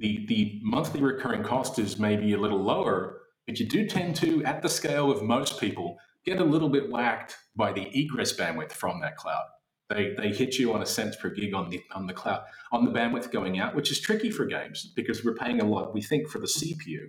[0.00, 4.42] the the monthly recurring cost is maybe a little lower, but you do tend to,
[4.44, 8.72] at the scale of most people, get a little bit whacked by the egress bandwidth
[8.72, 9.44] from that cloud.
[9.88, 12.84] They, they hit you on a cents per gig on the on the cloud on
[12.84, 16.00] the bandwidth going out, which is tricky for games because we're paying a lot, we
[16.00, 17.08] think, for the CPU.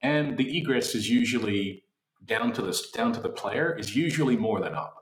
[0.00, 1.84] And the egress is usually
[2.24, 5.01] down to the down to the player is usually more than up,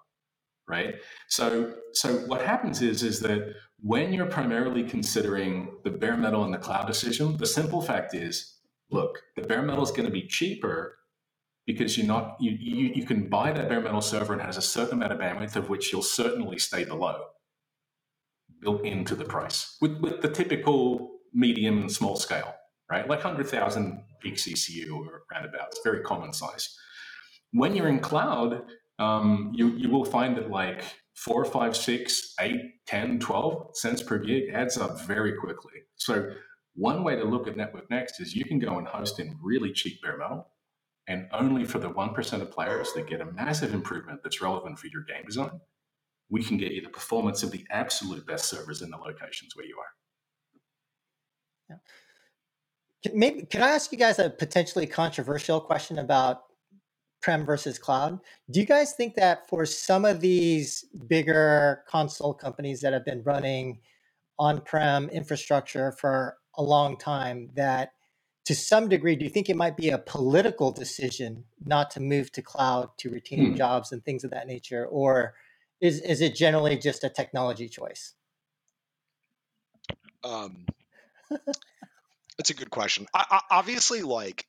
[0.68, 0.96] right?
[1.28, 6.52] So so what happens is is that when you're primarily considering the bare metal and
[6.52, 8.58] the cloud decision, the simple fact is,
[8.90, 10.96] look, the bare metal is going to be cheaper
[11.66, 14.62] because you're not you, you you can buy that bare metal server and has a
[14.62, 17.24] certain amount of bandwidth of which you'll certainly stay below
[18.60, 22.54] built into the price with, with the typical medium and small scale,
[22.90, 23.08] right?
[23.08, 26.76] Like 100,000 peak CCU or roundabouts, very common size.
[27.52, 28.62] When you're in cloud,
[29.00, 30.84] um, you, you will find that like
[31.14, 35.72] four, five, six, eight, 10, 12 cents per gig adds up very quickly.
[35.96, 36.32] So
[36.74, 39.72] one way to look at Network Next is you can go and host in really
[39.72, 40.48] cheap bare metal
[41.08, 44.86] and only for the 1% of players that get a massive improvement that's relevant for
[44.86, 45.60] your game design,
[46.28, 49.66] we can get you the performance of the absolute best servers in the locations where
[49.66, 49.76] you
[51.70, 51.80] are.
[53.02, 56.42] Can- Maybe can I ask you guys a potentially controversial question about
[57.20, 58.20] prem versus cloud?
[58.50, 63.22] Do you guys think that for some of these bigger console companies that have been
[63.22, 63.80] running
[64.38, 67.92] on-prem infrastructure for a long time that
[68.46, 72.32] to some degree do you think it might be a political decision not to move
[72.32, 73.54] to cloud to retain Hmm.
[73.54, 75.34] jobs and things of that nature or
[75.80, 78.14] is is it generally just a technology choice?
[80.22, 80.66] Um,
[82.38, 83.06] that's a good question.
[83.14, 84.46] I, I, obviously, like,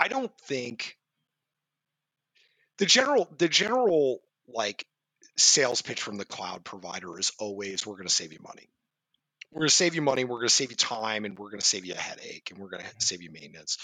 [0.00, 0.96] I don't think
[2.78, 4.86] the general the general like
[5.36, 8.68] sales pitch from the cloud provider is always we're going to save you money.
[9.52, 10.24] We're going to save you money.
[10.24, 12.60] We're going to save you time, and we're going to save you a headache, and
[12.60, 13.78] we're going to save you maintenance.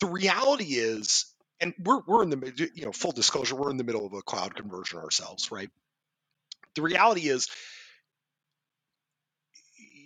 [0.00, 1.26] The reality is,
[1.60, 4.22] and we're we're in the you know full disclosure, we're in the middle of a
[4.22, 5.70] cloud conversion ourselves, right?
[6.74, 7.48] The reality is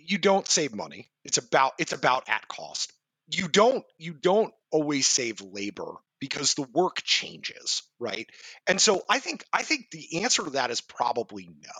[0.05, 1.09] you don't save money.
[1.23, 2.93] It's about it's about at cost.
[3.31, 8.29] You don't you don't always save labor because the work changes, right?
[8.67, 11.71] And so I think I think the answer to that is probably no.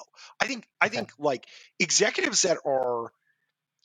[0.41, 1.45] I think I think like
[1.79, 3.11] executives that are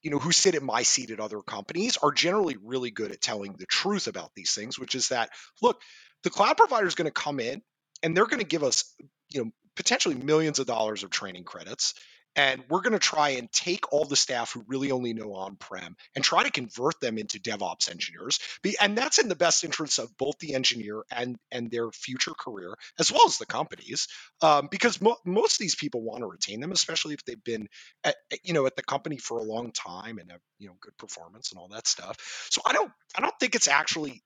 [0.02, 3.20] you know who sit at my seat at other companies are generally really good at
[3.20, 5.30] telling the truth about these things, which is that
[5.62, 5.80] look,
[6.22, 7.62] the cloud provider is going to come in
[8.02, 8.94] and they're going to give us
[9.30, 11.94] you know potentially millions of dollars of training credits
[12.36, 15.96] and we're going to try and take all the staff who really only know on-prem
[16.14, 18.38] and try to convert them into DevOps engineers.
[18.80, 22.74] And that's in the best interest of both the engineer and and their future career,
[22.98, 24.08] as well as the companies,
[24.42, 27.68] um, because mo- most of these people want to retain them, especially if they've been
[28.04, 30.96] at- you know at the company for a long time and have you know good
[30.98, 32.16] performance and all that stuff.
[32.50, 34.22] So I don't I don't think it's actually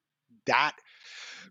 [0.46, 0.74] that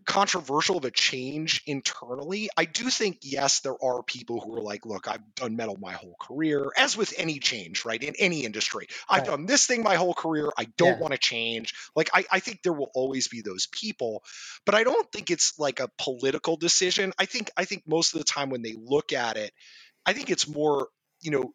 [0.06, 2.48] controversial of a change internally.
[2.56, 5.92] I do think, yes, there are people who are like, look, I've done metal my
[5.92, 8.02] whole career, as with any change, right?
[8.02, 8.88] In any industry.
[9.08, 10.50] I've done this thing my whole career.
[10.56, 10.98] I don't yeah.
[10.98, 11.74] want to change.
[11.94, 14.22] Like, I, I think there will always be those people,
[14.64, 17.12] but I don't think it's like a political decision.
[17.18, 19.52] I think, I think most of the time when they look at it,
[20.06, 20.88] I think it's more,
[21.20, 21.52] you know,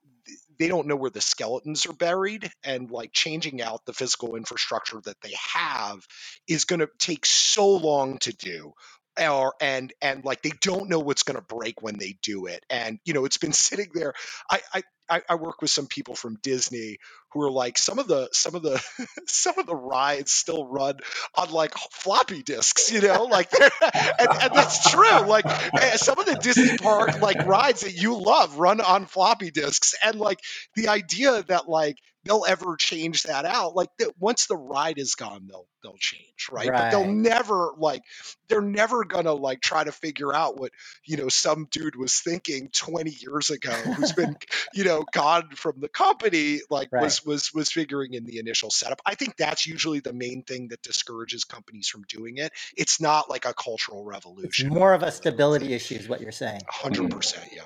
[0.58, 5.02] they don't know where the skeletons are buried and like changing out the physical infrastructure
[5.06, 6.06] that they have
[6.48, 8.74] is going to take so long to do
[9.18, 13.00] and and like they don't know what's going to break when they do it and
[13.06, 14.14] you know it's been sitting there
[14.50, 16.98] I, I I, work with some people from Disney
[17.32, 18.84] who are like some of the some of the
[19.28, 20.98] some of the rides still run
[21.36, 25.28] on like floppy disks, you know, like and, and that's true.
[25.28, 29.52] Like eh, some of the Disney park like rides that you love run on floppy
[29.52, 30.40] disks, and like
[30.76, 33.76] the idea that like they'll ever change that out.
[33.76, 36.68] Like that once the ride is gone, they'll they'll change, right?
[36.68, 36.78] right?
[36.78, 38.02] But they'll never like
[38.50, 40.72] they're never gonna like try to figure out what
[41.06, 44.36] you know some dude was thinking 20 years ago who's been
[44.74, 47.04] you know gone from the company like right.
[47.04, 49.02] was was was figuring in the initial setup.
[49.06, 52.52] I think that's usually the main thing that discourages companies from doing it.
[52.76, 54.68] It's not like a cultural revolution.
[54.68, 56.62] It's more of a stability issue, is what you're saying.
[56.82, 57.64] 100 percent, yeah.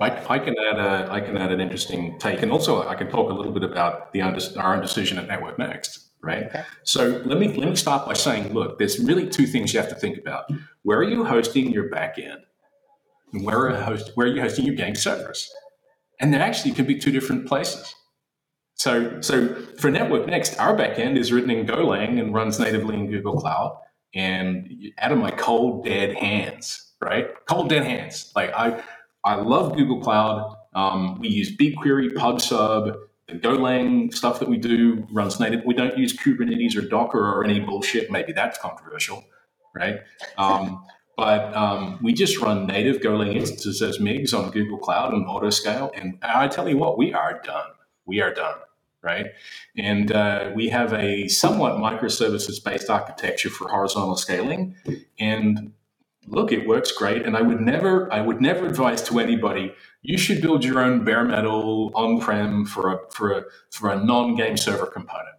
[0.00, 3.10] I, I, can add a, I can add an interesting take, and also I can
[3.10, 6.44] talk a little bit about the our own decision at Network Next, right?
[6.44, 6.62] Okay.
[6.84, 9.90] So let me let me start by saying, look, there's really two things you have
[9.90, 10.50] to think about.
[10.82, 12.40] Where are you hosting your backend,
[13.32, 15.52] and where are host where are you hosting your game servers?
[16.18, 17.94] And they actually can be two different places.
[18.74, 23.10] So so for Network Next, our backend is written in Golang and runs natively in
[23.10, 23.78] Google Cloud.
[24.14, 27.28] And out of my cold dead hands, right?
[27.46, 28.32] Cold dead hands.
[28.34, 28.82] Like I
[29.24, 30.56] I love Google Cloud.
[30.74, 32.96] Um, we use BigQuery, PubSub,
[33.28, 35.64] the Golang stuff that we do runs native.
[35.64, 38.10] We don't use Kubernetes or Docker or any bullshit.
[38.10, 39.24] Maybe that's controversial,
[39.74, 40.00] right?
[40.36, 40.84] Um,
[41.16, 45.90] but um, we just run native Golang instances as MIGs on Google Cloud and Autoscale.
[45.94, 47.70] And I tell you what, we are done.
[48.06, 48.56] We are done,
[49.02, 49.26] right?
[49.76, 54.76] And uh, we have a somewhat microservices based architecture for horizontal scaling.
[55.18, 55.72] And
[56.30, 57.26] look, it works great.
[57.26, 61.04] And I would never, I would never advise to anybody, you should build your own
[61.04, 65.36] bare metal on-prem for a for a for a non-game server component.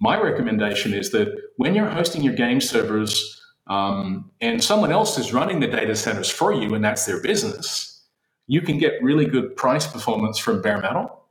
[0.00, 5.32] My recommendation is that when you're hosting your game servers um, and someone else is
[5.32, 8.02] running the data centers for you, and that's their business,
[8.46, 11.24] you can get really good price performance from bare metal.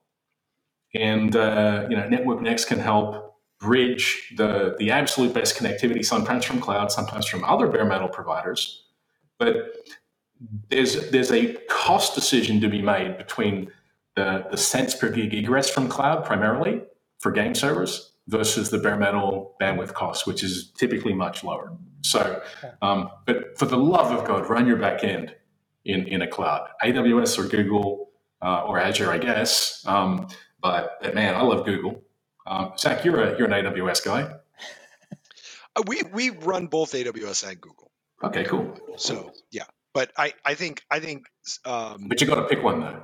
[0.93, 6.45] And uh, you know, Network Next can help bridge the the absolute best connectivity, sometimes
[6.45, 8.85] from cloud, sometimes from other bare metal providers
[9.39, 9.55] but
[10.69, 13.71] there's there's a cost decision to be made between
[14.15, 16.81] the, the cents per gig egress from cloud primarily
[17.19, 21.73] for game servers versus the bare metal bandwidth cost, which is typically much lower.
[22.01, 22.41] So,
[22.81, 25.35] um, but for the love of God, run your back end
[25.83, 28.11] in, in a cloud, AWS or Google
[28.41, 29.83] uh, or Azure, I guess.
[29.85, 30.27] Um,
[30.61, 32.01] but, but, man, I love Google.
[32.45, 34.33] Um, Zach, you're a you're an AWS guy.
[35.75, 37.78] Uh, we we run both AWS and Google.
[38.23, 38.77] Okay, cool.
[38.97, 39.63] So yeah,
[39.93, 41.25] but I I think I think.
[41.65, 43.03] Um, but you got to pick one though.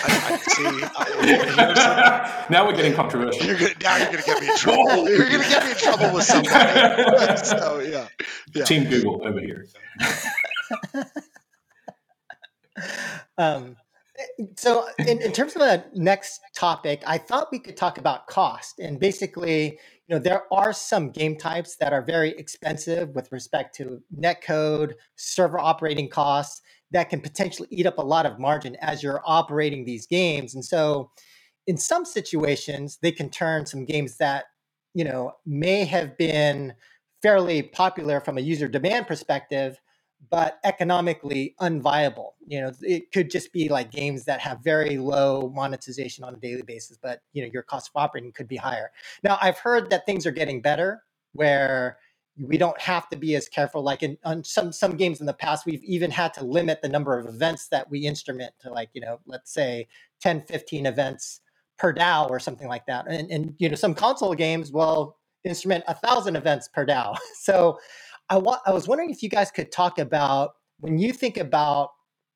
[0.00, 0.64] I, I, see,
[0.96, 3.44] I, now we're getting controversial.
[3.44, 5.08] You're gonna, now you're going to get me in trouble.
[5.08, 7.36] you're going to get me in trouble with somebody.
[7.44, 8.06] so yeah,
[8.54, 8.64] yeah.
[8.64, 9.66] Team Google over here.
[13.38, 13.76] um,
[14.56, 18.78] so in, in terms of the next topic, I thought we could talk about cost
[18.78, 19.78] and basically
[20.08, 24.94] you know there are some game types that are very expensive with respect to netcode
[25.16, 29.84] server operating costs that can potentially eat up a lot of margin as you're operating
[29.84, 30.54] these games.
[30.54, 31.10] And so
[31.66, 34.46] in some situations they can turn some games that
[34.94, 36.72] you know may have been
[37.22, 39.78] fairly popular from a user demand perspective
[40.30, 42.32] but economically unviable.
[42.46, 46.38] You know, it could just be like games that have very low monetization on a
[46.38, 48.90] daily basis, but you know, your cost of operating could be higher.
[49.22, 51.02] Now, I've heard that things are getting better
[51.32, 51.98] where
[52.40, 55.34] we don't have to be as careful like in on some some games in the
[55.34, 58.88] past we've even had to limit the number of events that we instrument to like
[58.92, 59.86] you know let's say
[60.20, 61.40] 10 15 events
[61.78, 65.82] per DAU or something like that and, and you know some console games will instrument
[65.88, 67.78] a thousand events per DAU so
[68.30, 71.90] I, wa- I was wondering if you guys could talk about when you think about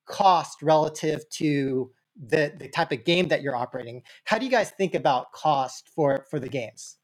[0.06, 1.90] cost relative to
[2.28, 5.90] the, the type of game that you're operating, how do you guys think about cost
[5.94, 6.98] for, for the games?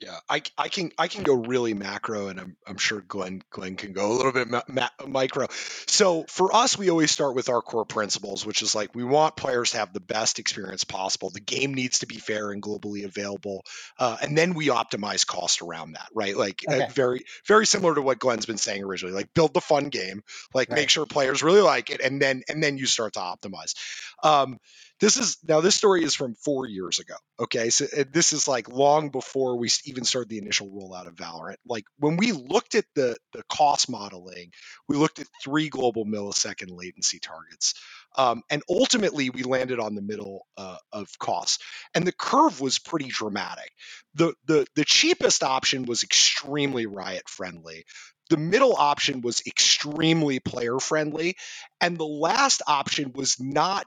[0.00, 3.76] Yeah, I, I can I can go really macro, and I'm, I'm sure Glenn Glenn
[3.76, 5.46] can go a little bit ma- ma- micro.
[5.50, 9.36] So for us, we always start with our core principles, which is like we want
[9.36, 11.28] players to have the best experience possible.
[11.28, 13.62] The game needs to be fair and globally available,
[13.98, 16.34] uh, and then we optimize cost around that, right?
[16.34, 16.88] Like uh, Okay.
[16.94, 19.14] very very similar to what Glenn's been saying originally.
[19.14, 20.22] Like build the fun game,
[20.54, 20.76] like Right.
[20.76, 23.74] make sure players really like it, and then and then you start to optimize.
[24.22, 24.58] Um,
[25.00, 27.14] this is now this story is from four years ago.
[27.38, 31.56] Okay, so this is like long before we even started the initial rollout of Valorant.
[31.66, 34.50] Like when we looked at the the cost modeling,
[34.88, 37.74] we looked at three global millisecond latency targets,
[38.16, 41.58] um, and ultimately we landed on the middle uh, of costs.
[41.94, 43.72] And the curve was pretty dramatic.
[44.14, 47.84] the the The cheapest option was extremely riot friendly.
[48.28, 51.36] The middle option was extremely player friendly,
[51.80, 53.86] and the last option was not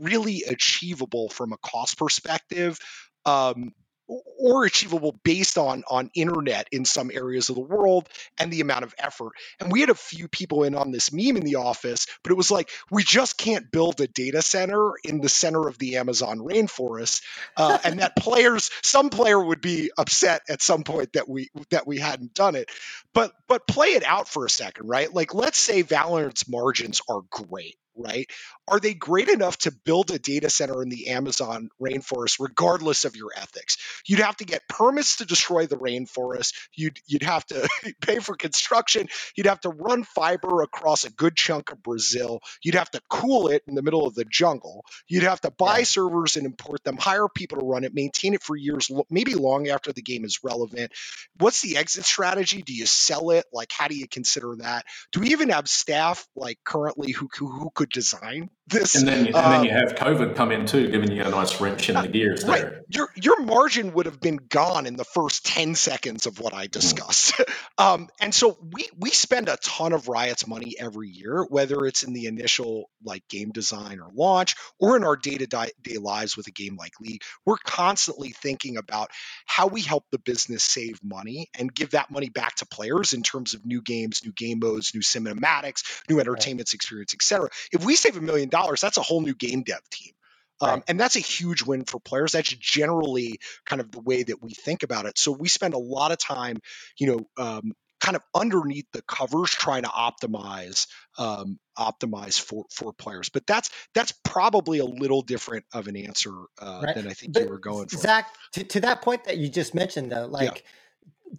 [0.00, 2.78] really achievable from a cost perspective
[3.24, 3.72] um,
[4.08, 8.08] or achievable based on on internet in some areas of the world
[8.38, 9.32] and the amount of effort.
[9.58, 12.36] And we had a few people in on this meme in the office but it
[12.36, 16.38] was like we just can't build a data center in the center of the amazon
[16.38, 17.22] rainforest
[17.56, 21.86] uh, and that players some player would be upset at some point that we that
[21.86, 22.70] we hadn't done it.
[23.12, 25.12] But but play it out for a second right?
[25.12, 28.30] Like let's say valorant's margins are great right
[28.68, 33.14] are they great enough to build a data center in the Amazon rainforest, regardless of
[33.14, 33.78] your ethics?
[34.06, 36.52] You'd have to get permits to destroy the rainforest.
[36.74, 37.68] You'd you'd have to
[38.02, 39.08] pay for construction.
[39.36, 42.40] You'd have to run fiber across a good chunk of Brazil.
[42.62, 44.84] You'd have to cool it in the middle of the jungle.
[45.08, 48.42] You'd have to buy servers and import them, hire people to run it, maintain it
[48.42, 50.92] for years, maybe long after the game is relevant.
[51.38, 52.62] What's the exit strategy?
[52.62, 53.44] Do you sell it?
[53.52, 54.84] Like, how do you consider that?
[55.12, 58.94] Do we even have staff like currently who who, who could design this?
[58.96, 61.60] And then, and Um, then you have COVID come in too, giving you a nice
[61.60, 62.62] wrench in the gears Right.
[62.62, 62.82] there.
[62.88, 66.66] Your your margin would have been gone in the first 10 seconds of what I
[66.66, 67.34] discussed.
[67.78, 72.02] um, and so we we spend a ton of Riot's money every year, whether it's
[72.02, 76.50] in the initial like game design or launch or in our day-to-day lives with a
[76.50, 77.22] game like League.
[77.44, 79.10] We're constantly thinking about
[79.46, 83.22] how we help the business save money and give that money back to players in
[83.22, 87.48] terms of new games, new game modes, new cinematics, new entertainment experience, etc.
[87.72, 90.12] If we save a million dollars, that's a whole new game dev team.
[90.60, 90.82] Um, Right.
[90.88, 92.32] and that's a huge win for players.
[92.32, 95.18] That's generally kind of the way that we think about it.
[95.18, 96.56] So we spend a lot of time,
[96.98, 100.86] you know, um, kind of underneath the covers trying to optimize
[101.18, 103.28] um, optimize for for players.
[103.28, 106.94] But that's that's probably a little different of an answer uh, Right.
[106.94, 107.98] than I think But you were going for.
[107.98, 110.64] Zach, to, to that point that you just mentioned, though, like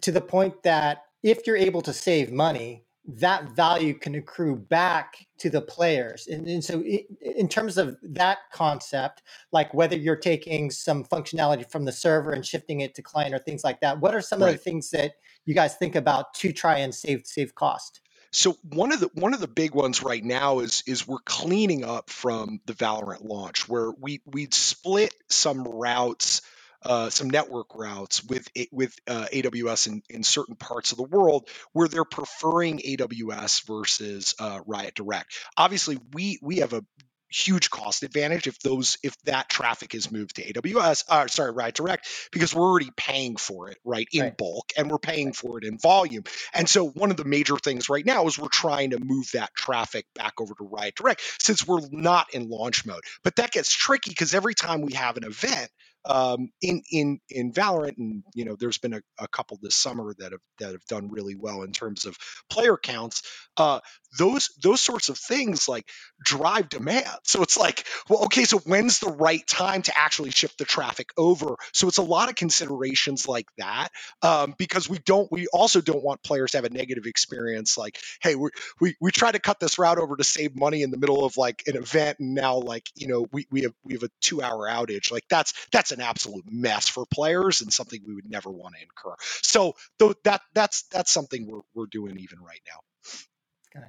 [0.02, 5.26] to the point that if you're able to save money, that value can accrue back
[5.38, 6.26] to the players.
[6.26, 6.82] And, and so,
[7.22, 12.44] in terms of that concept, like whether you're taking some functionality from the server and
[12.44, 15.12] shifting it to client or things like that, what are some of the things that
[15.46, 18.00] you guys think about to try and save save cost?
[18.30, 21.84] So one of the one of the big ones right now is is we're cleaning
[21.84, 26.42] up from the Valorant launch where we we'd split some routes,
[26.84, 31.48] uh, some network routes with with uh, AWS in, in certain parts of the world
[31.72, 35.32] where they're preferring AWS versus uh, Riot Direct.
[35.56, 36.84] Obviously, we we have a
[37.30, 41.74] huge cost advantage if those if that traffic is moved to AWS, uh, sorry, Riot
[41.74, 44.36] Direct, because we're already paying for it right in Right.
[44.36, 46.24] bulk and we're paying for it in volume.
[46.54, 49.54] And so one of the major things right now is we're trying to move that
[49.54, 53.02] traffic back over to Riot Direct since we're not in launch mode.
[53.24, 55.70] But that gets tricky because every time we have an event
[56.08, 60.14] um, in in in Valorant, and you know, there's been a, a couple this summer
[60.18, 62.16] that have that have done really well in terms of
[62.50, 63.22] player counts.
[63.58, 63.80] Uh,
[64.18, 65.86] those those sorts of things like
[66.24, 67.08] drive demand.
[67.24, 71.10] So it's like, well, okay, so when's the right time to actually shift the traffic
[71.18, 71.56] over?
[71.74, 73.90] So it's a lot of considerations like that
[74.22, 77.98] um, because we don't we also don't want players to have a negative experience like
[78.22, 78.50] hey we,
[78.80, 81.36] we we try to cut this route over to save money in the middle of
[81.36, 84.42] like an event and now like you know we, we have we have a two
[84.42, 88.50] hour outage like that's that's an absolute mess for players and something we would never
[88.50, 89.14] want to incur.
[89.42, 92.80] So though that that's that's something we're, we're doing even right now.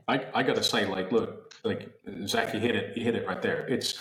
[0.08, 1.90] I, I got to say, like, look, like
[2.26, 3.66] Zach, you hit it, you hit it right there.
[3.68, 3.98] It's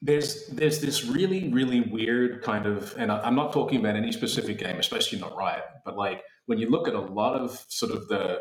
[0.00, 4.12] there's there's this really really weird kind of, and I- I'm not talking about any
[4.12, 7.92] specific game, especially not Riot, but like when you look at a lot of sort
[7.92, 8.40] of the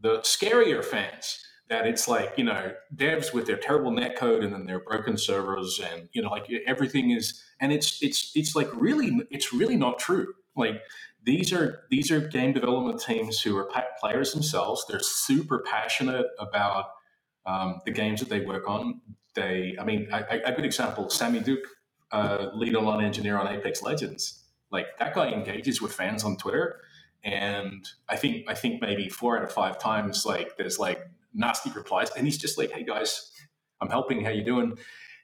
[0.00, 4.66] the scarier fans, that it's like you know devs with their terrible netcode and then
[4.66, 9.20] their broken servers and you know like everything is, and it's it's it's like really
[9.30, 10.32] it's really not true.
[10.56, 10.80] Like
[11.24, 13.68] these are these are game development teams who are
[14.00, 14.84] players themselves.
[14.88, 16.86] They're super passionate about
[17.44, 19.00] um, the games that they work on.
[19.34, 21.58] They, I mean, a a good example: Samy Duc,
[22.12, 24.44] uh, lead online engineer on Apex Legends.
[24.70, 26.80] Like that guy engages with fans on Twitter,
[27.24, 31.00] and I think I think maybe four out of five times like there's like
[31.36, 33.30] nasty replies, and he's just like, "Hey guys,
[33.80, 34.24] I'm helping.
[34.24, 34.78] How you doing?"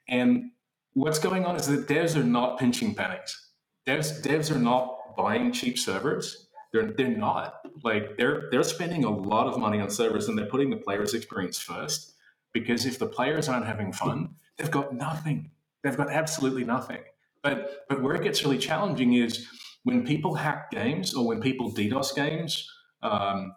[0.09, 0.51] And
[0.95, 3.51] what's going on is that devs are not pinching pennies.
[3.87, 6.49] Devs devs are not buying cheap servers.
[6.73, 10.47] They're they're not like they're they're spending a lot of money on servers, and they're
[10.47, 12.15] putting the player's experience first.
[12.53, 15.51] Because if the players aren't having fun, they've got nothing.
[15.83, 17.03] They've got absolutely nothing.
[17.43, 19.47] But but where it gets really challenging is
[19.85, 22.69] when people hack games or when people DDoS games.
[23.03, 23.55] Um,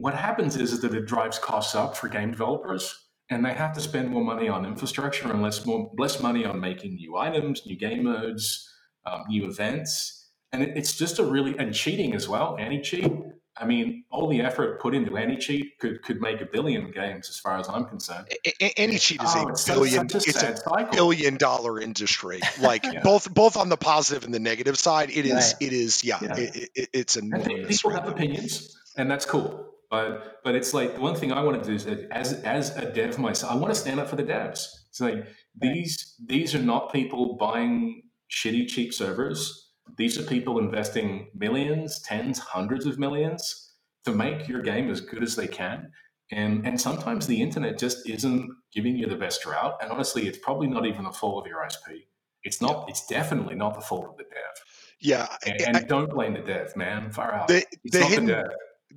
[0.00, 2.94] what happens is that it drives costs up for game developers,
[3.30, 6.60] and they have to spend more money on infrastructure and less more less money on
[6.60, 8.68] making new items, new game modes,
[9.06, 13.12] um, new events, and it, it's just a really and cheating as well, anti cheat.
[13.60, 17.28] I mean, all the effort put into anti cheat could could make a billion games,
[17.28, 18.28] as far as I'm concerned.
[18.60, 20.02] Anti cheat is oh, a billion.
[20.02, 20.92] a it's a cycle.
[20.92, 22.40] billion dollar industry.
[22.60, 23.00] Like yeah.
[23.02, 25.54] both both on the positive and the negative side, it is right.
[25.60, 26.36] it is yeah, yeah.
[26.36, 27.82] It, it, it's enormous.
[27.82, 29.68] People have opinions, and that's cool.
[29.90, 32.92] But but it's like the one thing I want to do is as as a
[32.92, 34.66] dev myself, I want to stand up for the devs.
[34.90, 35.26] It's like
[35.60, 42.38] these these are not people buying shitty cheap servers these are people investing millions, tens,
[42.38, 43.72] hundreds of millions
[44.04, 45.90] to make your game as good as they can.
[46.30, 49.78] And, and sometimes the internet just isn't giving you the best route.
[49.80, 52.04] And honestly, it's probably not even the fault of your ISP.
[52.44, 52.88] It's not.
[52.88, 54.64] It's definitely not the fault of the dev.
[55.00, 57.10] Yeah, and, and I, don't blame the dev, man.
[57.10, 57.48] Far out.
[57.48, 58.50] The, it's the not hidden, the dev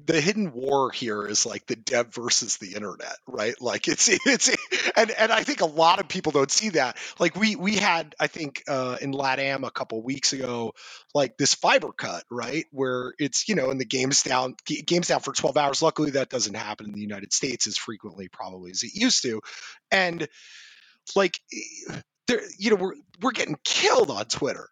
[0.06, 3.60] the hidden war here is like the dev versus the internet, right?
[3.62, 4.50] Like it's it's
[4.96, 6.98] and and I think a lot of people don't see that.
[7.20, 10.74] Like we we had I think uh, in LATAM a couple weeks ago,
[11.14, 12.66] like this fiber cut, right?
[12.72, 15.82] Where it's you know and the game's down game's down for 12 hours.
[15.82, 19.42] Luckily that doesn't happen in the United States as frequently probably as it used to,
[19.92, 20.28] and
[21.16, 21.40] like
[22.28, 24.70] there you know we're we're getting killed on Twitter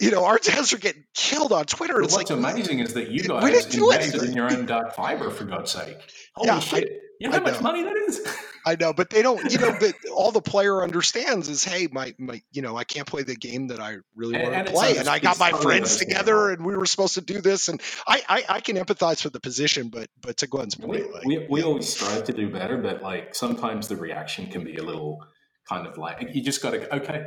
[0.00, 1.94] you know, our devs are getting killed on Twitter.
[1.94, 5.44] But what's like, amazing is that you guys invested in your own dark fiber for
[5.44, 5.98] God's sake.
[6.34, 6.84] Holy yeah, shit.
[6.84, 8.26] I, you know how much money that is?
[8.66, 12.14] I know, but they don't, you know, but all the player understands is, hey, my,
[12.18, 14.96] my, you know, I can't play the game that I really want and to play.
[14.96, 17.68] And I got my friends together and we were supposed to do this.
[17.68, 21.12] And I, I, I can empathize with the position, but, but to Glenn's point, we,
[21.12, 21.66] like, we, we yeah.
[21.66, 25.24] always strive to do better, but like sometimes the reaction can be a little
[25.68, 27.26] kind of like, you just got to, okay,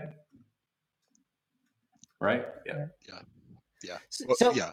[2.20, 2.46] right?
[2.66, 2.86] Yeah.
[3.08, 3.20] Yeah.
[3.84, 3.98] Yeah.
[4.10, 4.72] So, yeah.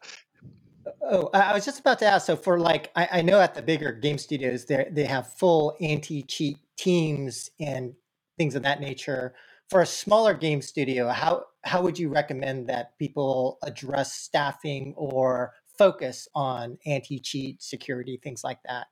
[1.03, 2.27] Oh, I was just about to ask.
[2.27, 5.77] So, for like, I, I know at the bigger game studios, they they have full
[5.81, 7.95] anti-cheat teams and
[8.39, 9.35] things of that nature.
[9.71, 15.55] For a smaller game studio, how how would you recommend that people address staffing or
[15.79, 18.89] focus on anti-cheat security, things like that?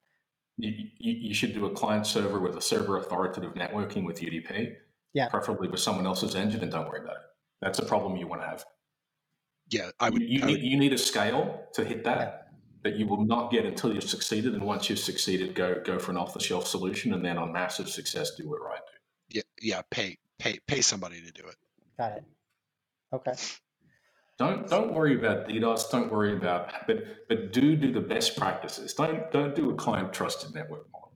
[0.58, 4.74] You, you should do a client server with a server authoritative networking with UDP,
[5.14, 7.22] yeah, preferably with someone else's engine, and don't worry about it.
[7.62, 8.66] That's a problem you want to have.
[9.70, 10.20] Yeah, I would.
[10.20, 12.90] You, I need, you need a scale to hit that yeah.
[12.90, 14.52] that you will not get until you've succeeded.
[14.52, 17.52] And once you've succeeded, go go for an off the shelf solution, and then on
[17.52, 18.80] massive success, do it right.
[19.30, 19.80] Yeah, yeah.
[19.90, 21.56] Pay pay pay somebody to do it.
[21.96, 22.24] Got it.
[23.12, 23.32] Okay.
[24.38, 25.90] Don't don't worry about DDoS.
[25.90, 28.92] Don't worry about, but but do do the best practices.
[28.92, 31.12] Don't don't do a client trusted network model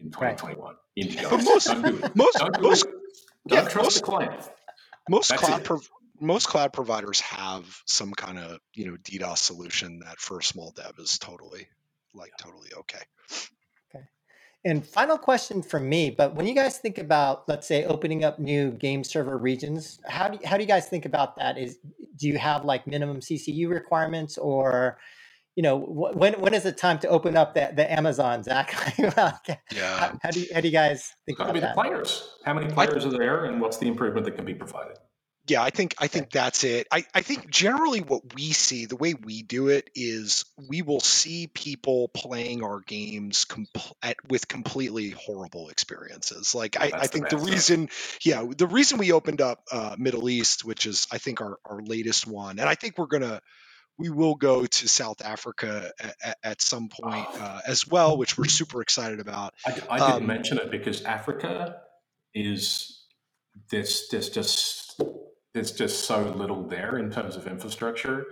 [0.00, 0.66] in 2021.
[0.66, 0.76] Right.
[0.96, 2.16] In but most don't do it.
[2.16, 2.86] most don't, most,
[3.46, 4.50] don't yeah, trust most, the client
[5.08, 5.80] most That's cloud pro-
[6.20, 10.72] most cloud providers have some kind of you know DDoS solution that for a small
[10.72, 11.66] dev is totally
[12.14, 12.98] like totally okay.
[13.94, 14.04] Okay.
[14.64, 18.38] And final question from me, but when you guys think about let's say opening up
[18.38, 21.58] new game server regions, how do you, how do you guys think about that?
[21.58, 21.78] Is
[22.16, 24.98] do you have like minimum CCU requirements or
[25.56, 28.94] you know when when is it time to open up the, the Amazon, Zach?
[28.98, 29.38] yeah.
[29.74, 31.74] How, how, do you how do you guys think about be that?
[31.74, 32.36] the players.
[32.44, 34.98] How many players are there, and what's the improvement that can be provided?
[35.48, 36.88] Yeah, I think I think that's it.
[36.90, 41.00] I, I think generally what we see, the way we do it is we will
[41.00, 46.52] see people playing our games compl- at, with completely horrible experiences.
[46.52, 47.90] Like I, I, think the, the reason,
[48.24, 51.80] yeah, the reason we opened up uh, Middle East, which is I think our, our
[51.80, 53.40] latest one, and I think we're gonna
[53.98, 55.92] we will go to South Africa
[56.22, 59.54] at, at some point uh, as well, which we're super excited about.
[59.66, 61.80] I, I didn't um, mention it because Africa
[62.34, 63.04] is
[63.70, 65.00] this this just
[65.54, 68.26] there's just so little there in terms of infrastructure.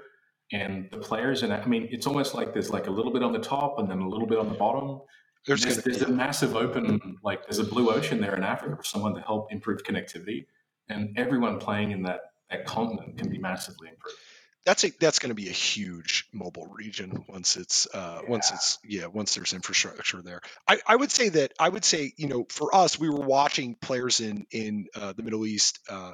[0.52, 3.32] And the players and I mean it's almost like there's like a little bit on
[3.32, 5.00] the top and then a little bit on the bottom.
[5.46, 8.84] There's, there's, there's a massive open like there's a blue ocean there in Africa for
[8.84, 10.46] someone to help improve connectivity.
[10.90, 14.18] And everyone playing in that that continent can be massively improved
[14.64, 18.30] that's a that's going to be a huge mobile region once it's uh, yeah.
[18.30, 20.40] once it's yeah once there's infrastructure there.
[20.68, 23.74] I, I would say that I would say you know for us we were watching
[23.74, 26.12] players in in uh, the Middle East uh,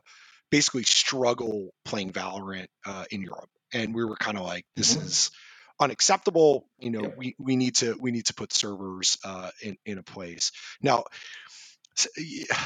[0.50, 5.06] basically struggle playing Valorant uh, in Europe and we were kind of like, this mm-hmm.
[5.06, 5.30] is
[5.78, 6.66] unacceptable.
[6.78, 7.14] You know, yeah.
[7.16, 11.04] we we need to we need to put servers uh, in in a place now.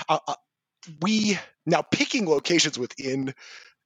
[0.09, 0.19] Uh,
[1.01, 3.35] we now picking locations within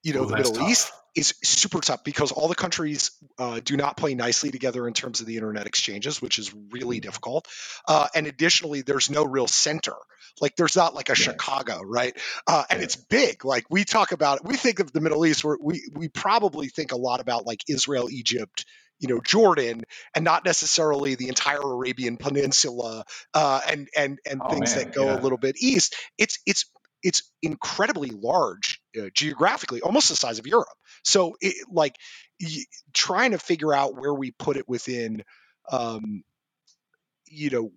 [0.02, 0.68] you know, the Middle tough.
[0.68, 4.94] East is super tough because all the countries uh, do not play nicely together in
[4.94, 7.02] terms of the internet exchanges, which is really mm-hmm.
[7.02, 7.48] difficult.
[7.86, 9.94] Uh, and additionally, there's no real center.
[10.40, 11.24] Like there's not like a yeah.
[11.24, 12.16] Chicago, right?
[12.46, 12.84] Uh, and yeah.
[12.84, 13.44] it's big.
[13.44, 16.92] Like we talk about, we think of the Middle East, where we we probably think
[16.92, 18.64] a lot about like Israel, Egypt,
[19.00, 19.82] you know Jordan
[20.14, 23.04] and not necessarily the entire Arabian Peninsula
[23.34, 25.18] uh, and and and oh, things man, that go yeah.
[25.18, 25.96] a little bit east.
[26.18, 26.66] It's it's
[27.02, 30.68] it's incredibly large uh, geographically, almost the size of Europe.
[31.08, 31.96] So, it, like,
[32.40, 35.24] y- trying to figure out where we put it within,
[35.70, 36.22] um,
[37.26, 37.70] you know,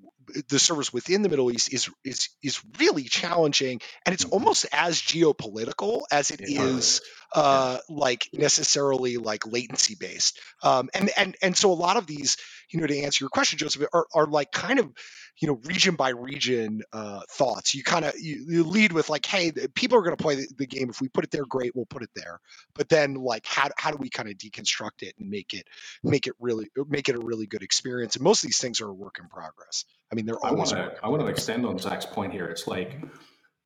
[0.49, 4.33] the servers within the Middle East is is is really challenging, and it's mm-hmm.
[4.33, 6.63] almost as geopolitical as it yeah.
[6.63, 7.01] is
[7.33, 7.95] uh, yeah.
[7.95, 10.39] like necessarily like latency based.
[10.63, 12.37] Um, and and and so a lot of these,
[12.71, 14.91] you know, to answer your question, Joseph, are, are like kind of
[15.39, 17.75] you know region by region uh, thoughts.
[17.75, 20.47] You kind of you, you, lead with like, hey, people are going to play the,
[20.57, 20.89] the, game.
[20.89, 22.39] If we put it there, great, we'll put it there.
[22.75, 25.67] But then like, how how do we kind of deconstruct it and make it
[26.03, 28.15] make it really make it a really good experience?
[28.15, 29.85] And most of these things are a work in progress.
[30.11, 30.73] I mean, they're always.
[30.73, 32.47] I want to I want to extend on Zach's point here.
[32.47, 33.01] It's like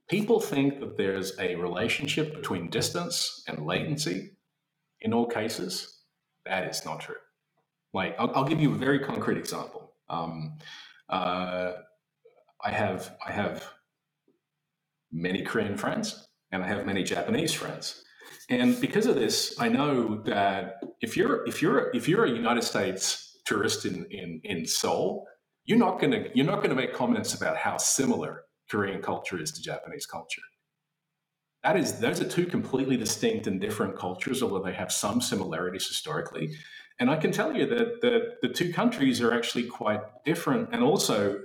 [0.10, 4.32] people think that there's a relationship between distance and latency
[5.01, 6.01] in all cases.
[6.45, 7.16] That is not true.
[7.96, 9.93] Like, I'll, I'll give you a very concrete example.
[10.10, 10.58] Um,
[11.08, 11.72] uh,
[12.62, 13.64] I have I have
[15.12, 18.04] many Korean friends and I have many Japanese friends.
[18.50, 22.64] And because of this, I know that if you're if you're if you're a United
[22.64, 25.26] States tourist in in, in Seoul,
[25.64, 29.62] you're not gonna you're not gonna make comments about how similar Korean culture is to
[29.62, 30.41] Japanese culture.
[31.64, 35.88] That is those are two completely distinct and different cultures, although they have some similarities
[35.88, 36.50] historically.
[37.00, 40.82] And I can tell you that the, the two countries are actually quite different and
[40.82, 41.41] also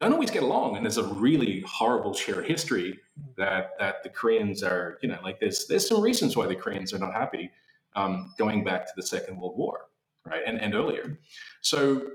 [0.00, 0.76] don't always get along.
[0.76, 2.98] And there's a really horrible shared history
[3.36, 6.92] that that the Koreans are, you know, like there's there's some reasons why the Koreans
[6.92, 7.50] are not happy
[7.96, 9.86] um, going back to the Second World War,
[10.24, 11.18] right, and, and earlier.
[11.60, 12.10] So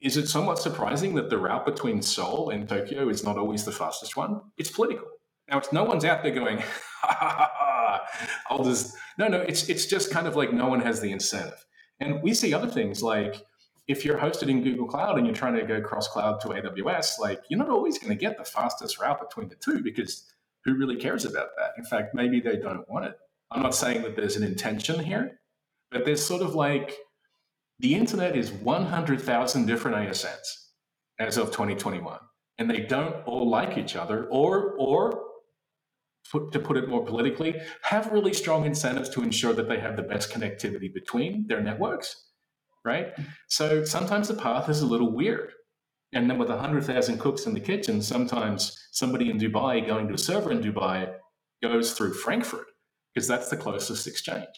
[0.00, 3.72] is it somewhat surprising that the route between Seoul and Tokyo is not always the
[3.72, 4.40] fastest one?
[4.56, 5.06] It's political.
[5.48, 6.58] Now, it's no one's out there going,
[7.02, 8.06] ha, ha, ha,
[8.48, 9.40] I'll just no, no.
[9.40, 11.64] It's it's just kind of like no one has the incentive.
[12.00, 13.44] And we see other things like
[13.86, 17.18] if you're hosted in Google Cloud and you're trying to go cross cloud to AWS,
[17.18, 20.32] like you're not always going to get the fastest route between the two because
[20.64, 21.72] who really cares about that?
[21.76, 23.18] In fact, maybe they don't want it.
[23.50, 25.40] I'm not saying that there's an intention here,
[25.90, 26.96] but there's sort of like
[27.80, 30.68] the internet is 100,000 different ASNs
[31.18, 32.18] as of 2021,
[32.58, 35.29] and they don't all like each other or or
[36.30, 39.96] put, to put it more politically, have really strong incentives to ensure that they have
[39.96, 42.28] the best connectivity between their networks,
[42.84, 43.12] right?
[43.48, 45.52] So sometimes the path is a little weird.
[46.12, 50.18] And then with 100,000 cooks in the kitchen, sometimes somebody in Dubai going to a
[50.18, 51.12] server in Dubai
[51.62, 52.66] goes through Frankfurt
[53.14, 54.48] because that's the closest exchange.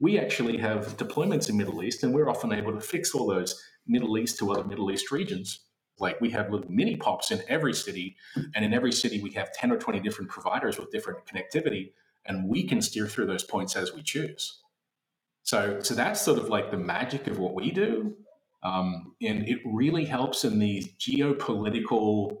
[0.00, 3.62] We actually have deployments in Middle East, and we're often able to fix all those
[3.86, 5.64] Middle East to other Middle East regions
[6.02, 8.16] like we have little mini pops in every city,
[8.54, 11.92] and in every city we have 10 or 20 different providers with different connectivity,
[12.26, 14.60] and we can steer through those points as we choose.
[15.44, 18.16] So, so that's sort of like the magic of what we do.
[18.62, 22.36] Um, and it really helps in these geopolitical,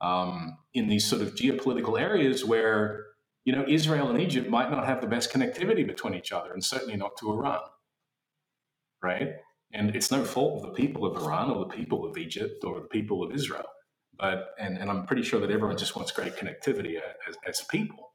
[0.00, 3.06] um, in these sort of geopolitical areas where,
[3.44, 6.64] you know, Israel and Egypt might not have the best connectivity between each other, and
[6.64, 7.60] certainly not to Iran,
[9.02, 9.32] right?
[9.74, 12.80] And it's no fault of the people of Iran or the people of Egypt or
[12.80, 13.66] the people of Israel.
[14.16, 18.12] But and, and I'm pretty sure that everyone just wants great connectivity as, as people.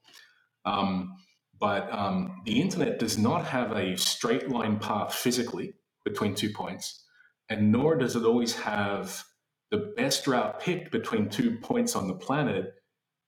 [0.65, 1.17] Um,
[1.59, 5.73] but um, the internet does not have a straight line path physically
[6.05, 7.03] between two points,
[7.49, 9.25] and nor does it always have
[9.69, 12.73] the best route picked between two points on the planet.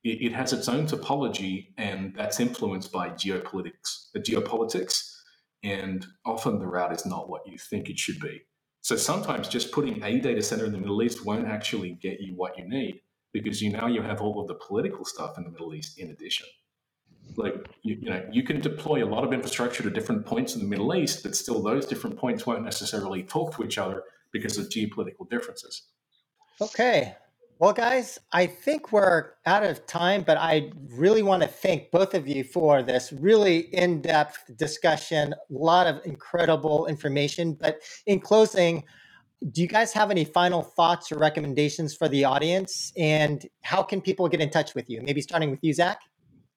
[0.05, 4.11] It, it has its own topology, and that's influenced by geopolitics.
[4.13, 5.17] The geopolitics
[5.63, 8.41] and often the route is not what you think it should be.
[8.81, 12.33] So sometimes just putting a data center in the Middle East won't actually get you
[12.35, 13.01] what you need
[13.31, 16.09] because you now you have all of the political stuff in the Middle East in
[16.09, 16.47] addition.
[17.37, 20.61] Like you, you know, you can deploy a lot of infrastructure to different points in
[20.61, 24.03] the Middle East, but still those different points won't necessarily talk to each other
[24.33, 25.83] because of geopolitical differences.
[26.59, 27.15] Okay,
[27.61, 32.15] well, guys, I think we're out of time, but I really want to thank both
[32.15, 37.53] of you for this really in depth discussion, a lot of incredible information.
[37.53, 38.83] But in closing,
[39.51, 42.91] do you guys have any final thoughts or recommendations for the audience?
[42.97, 44.99] And how can people get in touch with you?
[45.03, 45.99] Maybe starting with you, Zach?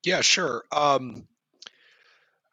[0.04, 0.64] Yeah, sure.
[0.72, 1.28] Um,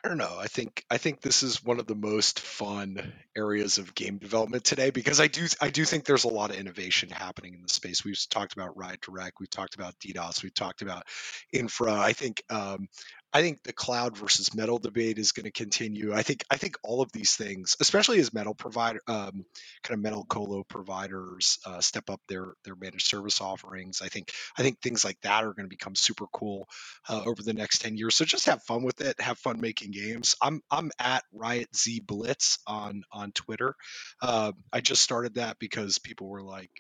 [0.04, 0.36] I don't know.
[0.40, 4.64] I think I think this is one of the most fun areas of game development
[4.64, 7.70] today because I do I do think there's a lot of innovation happening in the
[7.70, 8.04] space.
[8.04, 11.04] We've talked about Riot Direct, we've talked about DDoS, we've talked about
[11.54, 11.94] infra.
[11.94, 12.88] I think um,
[13.34, 16.14] I think the cloud versus metal debate is going to continue.
[16.14, 19.46] I think I think all of these things, especially as metal provider, um,
[19.84, 24.02] kind of metal colo providers, uh, step up their their managed service offerings.
[24.02, 26.68] I think I think things like that are going to become super cool
[27.10, 28.16] uh, over the next ten years.
[28.16, 29.20] So just have fun with it.
[29.22, 30.36] Have fun making games.
[30.42, 33.76] I'm I'm at Riot Z Blitz on on Twitter.
[34.22, 36.72] Uh, I just started that because people were like.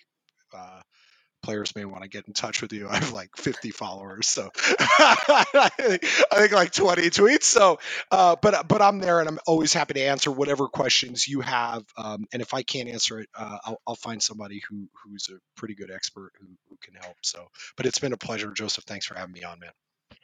[1.43, 2.87] Players may want to get in touch with you.
[2.89, 7.43] I have like 50 followers, so I, think, like 20 tweets.
[7.43, 7.79] So,
[8.11, 11.83] uh, but but I'm there, and I'm always happy to answer whatever questions you have.
[11.97, 15.37] Um, and if I can't answer it, uh, I'll, I'll, find somebody who who's a
[15.55, 17.15] pretty good expert who, who can help.
[17.21, 18.85] So, but it's been a pleasure, Joseph.
[18.85, 19.71] Thanks for having me on, man.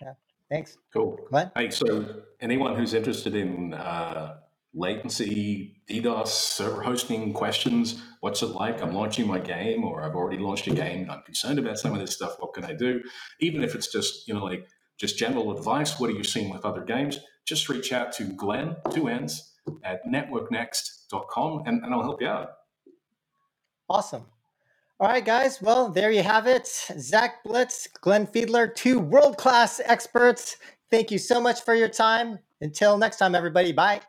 [0.02, 0.14] Yeah,
[0.50, 0.78] thanks.
[0.94, 1.20] Cool.
[1.30, 1.52] What?
[1.56, 4.38] Hey, so anyone who's interested in uh,
[4.78, 8.02] latency, DDoS, server hosting questions.
[8.22, 8.82] What's it like?
[8.82, 11.02] I'm launching my game, or I've already launched a game.
[11.02, 12.36] and I'm concerned about some of this stuff.
[12.40, 13.02] What can I do?
[13.40, 14.68] Even if it's just, you know, like
[14.98, 16.00] just general advice.
[16.00, 17.20] What are you seeing with other games?
[17.46, 19.54] Just reach out to Glenn, two N's,
[19.84, 22.50] at networknext.com and, and I'll help you out.
[23.90, 24.26] Awesome.
[25.00, 25.62] All right, guys.
[25.62, 26.68] Well, there you have it.
[26.68, 30.58] Zach Blitz, Glenn Fiedler, two world class experts.
[30.90, 32.40] Thank you so much for your time.
[32.62, 33.72] Until next time, everybody.
[33.72, 34.02] Bye.